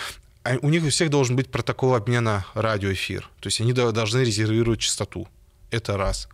[0.43, 4.79] а у них у всех должен быть протокол обмена радиоэфир, то есть они должны резервировать
[4.79, 5.27] частоту.
[5.69, 6.29] Это раз.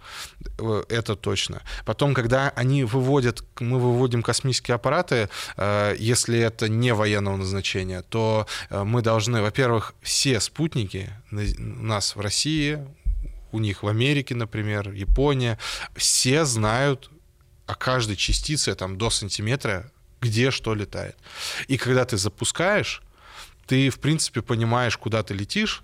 [0.60, 1.62] Э, это точно.
[1.86, 8.46] Потом, когда они выводят, мы выводим космические аппараты, э, если это не военного назначения, то
[8.70, 12.80] э, мы должны, во-первых, все спутники у нас в России,
[13.52, 15.58] у них в Америке, например, Япония,
[15.96, 17.10] все знают
[17.66, 21.18] о каждой частице там, до сантиметра, где что летает.
[21.68, 23.02] И когда ты запускаешь,
[23.66, 25.84] ты, в принципе, понимаешь, куда ты летишь,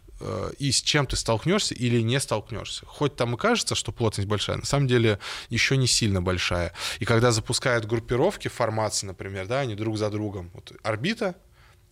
[0.57, 2.85] и с чем ты столкнешься или не столкнешься.
[2.85, 6.73] Хоть там и кажется, что плотность большая, на самом деле еще не сильно большая.
[6.99, 11.35] И когда запускают группировки формации, например, да, они друг за другом, вот орбита,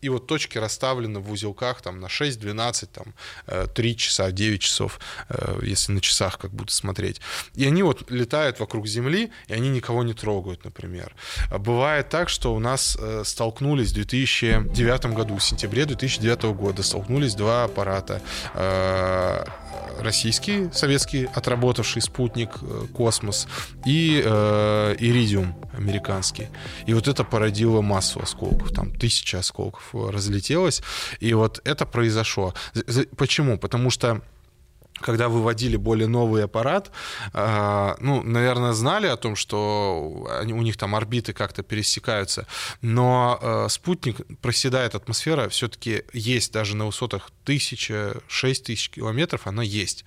[0.02, 3.14] и вот точки расставлены в узелках там на 6, 12, там
[3.74, 7.22] 3 э, часа, 9 часов, э, если на часах как будто смотреть.
[7.56, 11.16] И они вот летают вокруг Земли, и они никого не трогают, например.
[11.52, 17.36] Бывает так, что у нас э, столкнулись в 2009 году, в сентябре 2009 года, столкнулись
[17.36, 18.22] два аппарата
[20.00, 22.52] российский, советский, отработавший спутник
[22.94, 23.48] «Космос»
[23.86, 26.48] и э, «Иридиум» американский.
[26.86, 30.82] И вот это породило массу осколков, там тысяча осколков разлетелось,
[31.20, 32.54] и вот это произошло.
[33.16, 33.58] Почему?
[33.58, 34.22] Потому что
[35.02, 36.92] когда выводили более новый аппарат,
[37.34, 42.48] э, ну, наверное, знали о том, что они, у них там орбиты как-то пересекаются,
[42.82, 49.64] но э, спутник проседает атмосфера, все-таки есть даже на высотах тысяча, шесть тысяч километров, она
[49.64, 50.06] есть.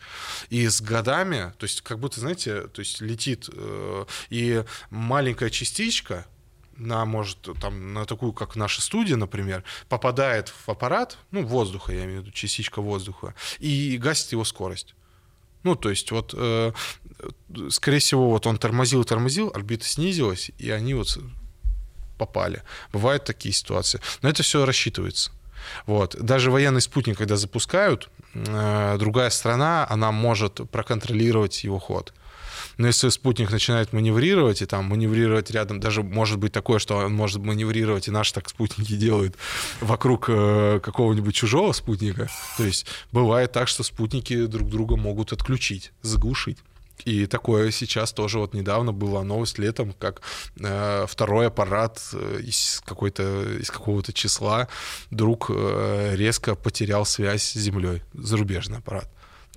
[0.51, 6.27] И с годами, то есть как будто, знаете, то есть летит, э, и маленькая частичка,
[6.81, 12.05] на, может, там, на такую, как наша студия, например, попадает в аппарат, ну, воздуха, я
[12.05, 14.95] имею в виду, частичка воздуха, и гасит его скорость.
[15.63, 16.73] Ну, то есть вот, э,
[17.69, 21.19] скорее всего, вот он тормозил, тормозил, орбита снизилась, и они вот
[22.17, 22.63] попали.
[22.93, 24.01] Бывают такие ситуации.
[24.23, 25.31] Но это все рассчитывается.
[25.87, 26.17] Вот.
[26.19, 32.15] Даже военный спутник, когда запускают, э, другая страна, она может проконтролировать его ход.
[32.79, 37.15] Но если спутник начинает маневрировать, и там маневрировать рядом, даже может быть такое, что он
[37.15, 39.37] может маневрировать, и наши так спутники делают
[39.81, 42.29] вокруг э, какого-нибудь чужого спутника.
[42.57, 46.59] То есть бывает так, что спутники друг друга могут отключить, заглушить.
[47.05, 50.23] И такое сейчас тоже вот недавно была новость летом, как
[50.59, 54.69] э, второй аппарат э, из какой-то из какого-то числа
[55.11, 59.09] вдруг э, резко потерял связь с Землей, зарубежный аппарат.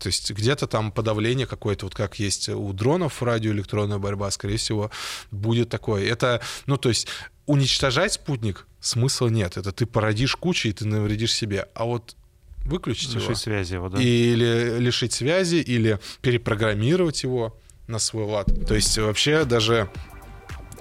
[0.04, 4.91] То есть где-то там подавление какое-то, вот как есть у дронов радиоэлектронная борьба, скорее всего,
[5.32, 6.06] будет такое.
[6.06, 7.08] Это, ну, то есть
[7.45, 9.56] уничтожать спутник смысла нет.
[9.56, 11.70] Это ты породишь кучу, и ты навредишь себе.
[11.74, 12.18] А вот
[12.66, 13.36] выключить лишить его.
[13.36, 14.01] связи его, да?
[14.01, 18.47] Или лишить связи, или перепрограммировать его на свой лад.
[18.68, 19.89] То есть вообще даже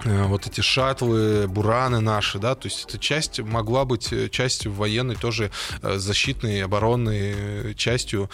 [0.03, 5.15] вот эти шаттлы, бураны наши, да, то есть эта часть могла быть э, частью военной
[5.15, 8.29] тоже э, защитной, оборонной частью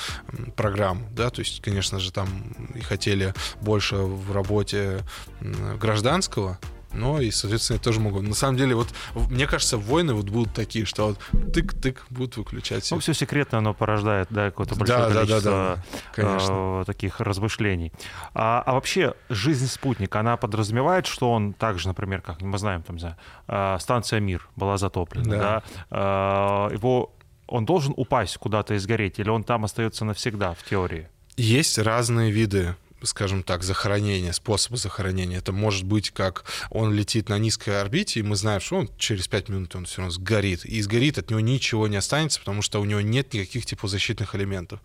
[0.55, 2.27] программ, да, то есть, конечно же, там
[2.75, 5.03] и хотели больше в работе
[5.41, 6.59] гражданского,
[6.93, 8.23] но и, соответственно, тоже могут.
[8.23, 8.89] На самом деле, вот
[9.29, 12.87] мне кажется, войны вот будут такие, что вот тык-тык будут выключать.
[12.91, 15.83] Ну, все секретно оно порождает, да, какое-то большое да, количество да,
[16.15, 16.81] да, да.
[16.81, 17.91] Э, таких размышлений.
[18.33, 22.99] А, а вообще жизнь спутника, она подразумевает, что он также, например, как мы знаем, там,
[22.99, 23.17] за
[23.47, 26.69] э, станция Мир была затоплена, да, да?
[26.69, 27.13] Э, его
[27.47, 31.07] он должен упасть куда-то и сгореть, или он там остается навсегда в теории?
[31.35, 35.37] Есть разные виды скажем так, захоронения, способа захоронения.
[35.37, 39.27] Это может быть как он летит на низкой орбите, и мы знаем, что он через
[39.27, 40.65] 5 минут он все равно сгорит.
[40.65, 44.79] И сгорит, от него ничего не останется, потому что у него нет никаких теплозащитных элементов.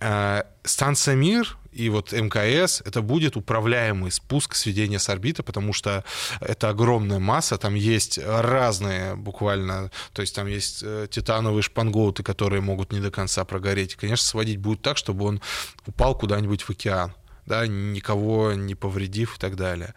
[0.00, 6.04] Э, станция «Мир» и вот МКС— это будет управляемый спуск сведения с орбиты, потому что
[6.40, 12.60] это огромная масса, там есть разные буквально, то есть там есть э, титановые шпангоуты, которые
[12.60, 13.94] могут не до конца прогореть.
[13.94, 15.40] Конечно, сводить будет так, чтобы он
[15.86, 17.14] упал куда-нибудь в океан
[17.50, 19.94] да, никого не повредив и так далее.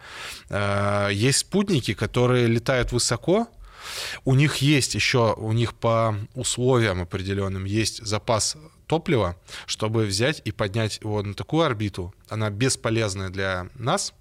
[0.50, 3.46] Э, есть спутники, которые летают высоко,
[4.24, 8.56] у них есть еще, у них по условиям определенным есть запас
[8.88, 9.36] топлива,
[9.66, 12.12] чтобы взять и поднять его на такую орбиту.
[12.28, 14.14] Она бесполезная для нас,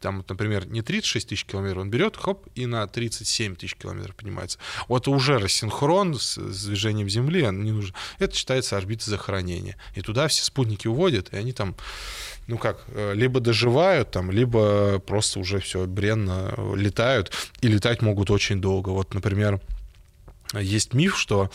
[0.00, 4.58] там, например, не 36 тысяч километров, он берет, хоп, и на 37 тысяч километров поднимается.
[4.88, 7.94] Вот уже рассинхрон с, с движением Земли, не нужно.
[8.18, 9.76] Это считается орбита захоронения.
[9.94, 11.76] И туда все спутники уводят, и они там,
[12.46, 18.30] ну как, э, либо доживают там, либо просто уже все бренно летают, и летать могут
[18.30, 18.90] очень долго.
[18.90, 19.60] Вот, например,
[20.54, 21.50] есть миф, что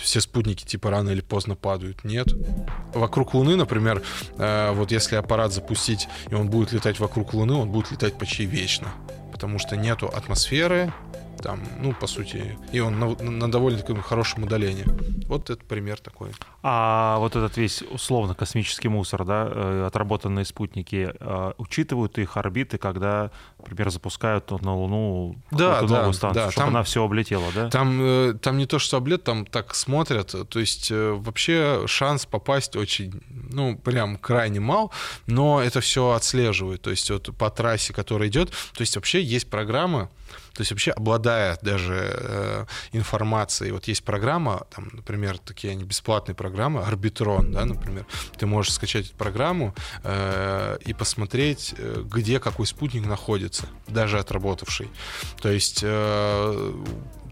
[0.00, 2.04] все спутники типа рано или поздно падают.
[2.04, 2.28] Нет.
[2.92, 4.02] Вокруг Луны, например,
[4.36, 8.44] э, вот если аппарат запустить, и он будет летать вокруг Луны, он будет летать почти
[8.46, 8.88] вечно.
[9.32, 10.92] Потому что нету атмосферы,
[11.44, 14.84] там, ну, по сути, и он на, на довольно таком хорошем удалении.
[15.26, 16.30] Вот это пример такой.
[16.62, 22.78] А вот этот весь условно космический мусор, да, э, отработанные спутники, э, учитывают их орбиты,
[22.78, 23.30] когда,
[23.70, 27.70] например, запускают на Луну да, да, новую станцию, да, чтобы там, она все облетела, да?
[27.70, 32.76] Там, э, там не то, что облет, там так смотрят, то есть вообще шанс попасть
[32.76, 34.92] очень, ну, прям крайне мал,
[35.26, 39.48] но это все отслеживают, то есть вот по трассе, которая идет, то есть вообще есть
[39.48, 40.10] программа,
[40.54, 46.36] то есть вообще обладая даже э, информацией, вот есть программа, там, например, такие они бесплатные
[46.36, 48.06] программы, Арбитрон, да, например,
[48.38, 53.53] ты можешь скачать эту программу э, и посмотреть, э, где какой спутник находится,
[53.88, 54.90] даже отработавший.
[55.40, 56.84] То есть э,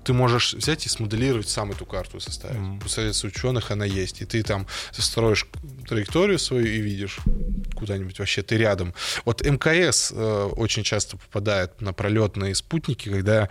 [0.05, 2.57] ты можешь взять и смоделировать сам эту карту составить.
[2.57, 2.83] Mm-hmm.
[2.83, 4.21] Посредством ученых она есть.
[4.21, 5.47] И ты там строишь
[5.89, 7.19] траекторию свою и видишь
[7.75, 8.95] куда-нибудь вообще ты рядом.
[9.25, 13.49] Вот МКС э, очень часто попадает на пролетные спутники, когда,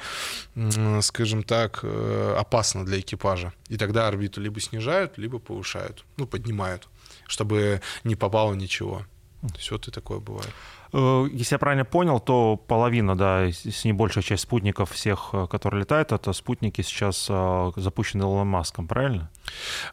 [0.56, 3.54] э, скажем так, э, опасно для экипажа.
[3.70, 6.88] И тогда орбиту либо снижают, либо повышают, ну, поднимают,
[7.28, 9.06] чтобы не попало ничего.
[9.42, 10.52] То есть вот и такое бывает.
[10.94, 15.48] Э, если я правильно понял, то половина, да, если не большая часть спутников всех, э,
[15.50, 19.30] которые летают, это спутники сейчас э, запущены Илоном Маском, правильно?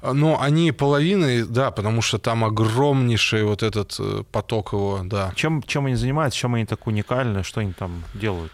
[0.03, 3.99] Ну, они половины, да, потому что там огромнейший вот этот
[4.31, 5.33] поток его, да.
[5.35, 8.53] Чем, чем они занимаются, чем они так уникальны, что они там делают?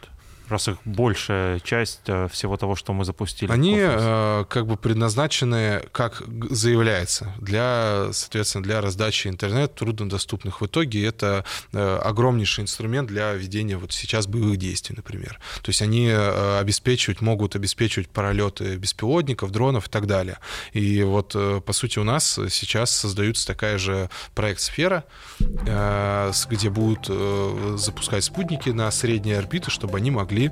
[0.55, 3.51] Раз их большая часть э, всего того, что мы запустили.
[3.51, 10.61] Они э, как бы предназначены, как заявляется, для, соответственно, для раздачи интернет труднодоступных.
[10.61, 15.39] В итоге это э, огромнейший инструмент для ведения вот сейчас боевых действий, например.
[15.63, 20.39] То есть они э, обеспечивать, могут обеспечивать пролеты беспилотников, дронов и так далее.
[20.73, 25.05] И вот, э, по сути, у нас сейчас создается такая же проект-сфера,
[25.41, 30.44] э, где будут э, запускать спутники на средние орбиты, чтобы они могли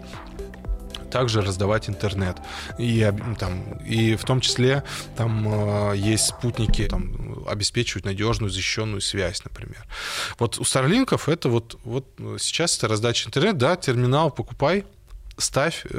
[1.10, 2.38] также раздавать интернет.
[2.78, 4.82] И, там, и в том числе
[5.16, 9.84] там э, есть спутники, там, обеспечивают надежную, защищенную связь, например.
[10.38, 12.06] Вот у Старлинков это вот, вот
[12.38, 14.84] сейчас это раздача интернета, да, терминал покупай,
[15.36, 15.98] ставь э,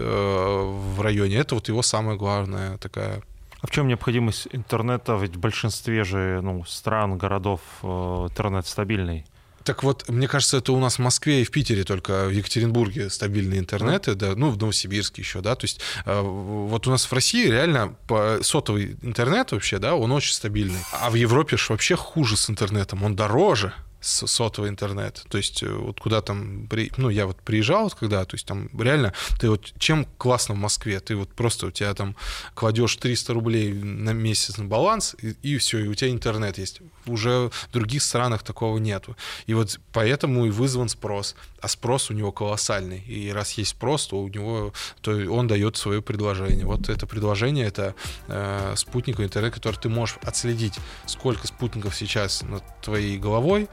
[0.95, 1.37] в районе.
[1.37, 3.21] Это вот его самая главная такая
[3.61, 5.15] а в чем необходимость интернета?
[5.15, 9.25] Ведь в большинстве же ну, стран, городов э, интернет стабильный.
[9.63, 13.09] Так вот, мне кажется, это у нас в Москве и в Питере только, в Екатеринбурге
[13.09, 14.15] стабильные интернеты, mm.
[14.15, 17.95] да, ну, в Новосибирске еще, да, то есть э, вот у нас в России реально
[18.41, 23.03] сотовый интернет вообще, да, он очень стабильный, а в Европе же вообще хуже с интернетом,
[23.03, 23.73] он дороже,
[24.03, 25.23] сотовый интернет.
[25.29, 28.69] То есть э, вот куда там, ну, я вот приезжал вот когда, то есть там
[28.77, 32.15] реально, ты вот, чем классно в Москве, ты вот просто у тебя там
[32.53, 36.81] кладешь 300 рублей на месяц на баланс, и, и все, и у тебя интернет есть.
[37.05, 39.15] Уже в других странах такого нету.
[39.47, 41.35] И вот поэтому и вызван спрос.
[41.61, 42.99] А спрос у него колоссальный.
[42.99, 46.65] И раз есть спрос, то у него, то он дает свое предложение.
[46.65, 47.95] Вот это предложение, это
[48.27, 50.75] э, спутниковый интернет, который ты можешь отследить,
[51.05, 53.69] сколько спутников сейчас над твоей головой,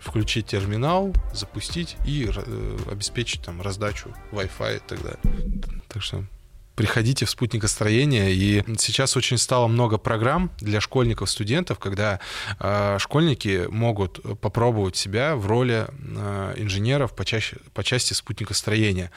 [0.00, 5.62] включить терминал, запустить и э, обеспечить там раздачу Wi-Fi и так далее.
[5.88, 6.24] Так что
[6.74, 8.32] приходите в спутникостроение.
[8.32, 12.20] И сейчас очень стало много программ для школьников, студентов, когда
[12.58, 19.10] э, школьники могут попробовать себя в роли э, инженеров по, чаще, по части спутникостроения.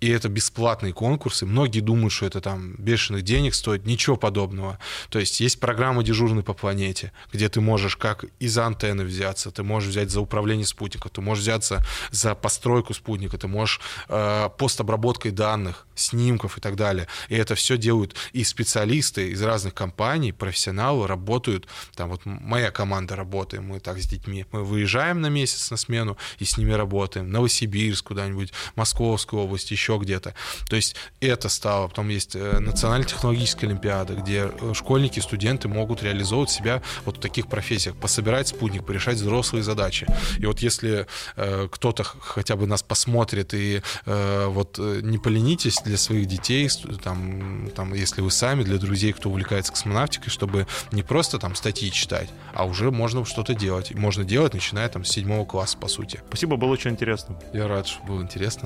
[0.00, 1.46] И это бесплатные конкурсы.
[1.46, 3.86] Многие думают, что это там бешеных денег стоит.
[3.86, 4.78] Ничего подобного.
[5.08, 9.62] То есть есть программа «Дежурный по планете», где ты можешь как из антенны взяться, ты
[9.62, 15.30] можешь взять за управление спутником, ты можешь взяться за постройку спутника, ты можешь э, постобработкой
[15.30, 17.05] данных, снимков и так далее.
[17.28, 21.66] И это все делают и специалисты из разных компаний, профессионалы работают.
[21.94, 24.46] Там вот моя команда работает, мы так с детьми.
[24.52, 27.30] Мы выезжаем на месяц на смену и с ними работаем.
[27.30, 30.34] Новосибирск куда-нибудь, Московскую область, еще где-то.
[30.68, 31.88] То есть это стало.
[31.88, 37.20] Потом есть э, национальная технологическая олимпиада, где э, школьники, студенты могут реализовывать себя вот в
[37.20, 40.06] таких профессиях, пособирать спутник, порешать взрослые задачи.
[40.38, 45.80] И вот если э, кто-то хотя бы нас посмотрит и э, вот э, не поленитесь
[45.84, 46.68] для своих детей,
[47.02, 51.90] там, там, если вы сами, для друзей, кто увлекается космонавтикой, чтобы не просто там статьи
[51.90, 53.94] читать, а уже можно что-то делать.
[53.94, 56.20] можно делать, начиная там с седьмого класса, по сути.
[56.28, 57.36] Спасибо, было очень интересно.
[57.52, 58.62] Я рад, что было интересно.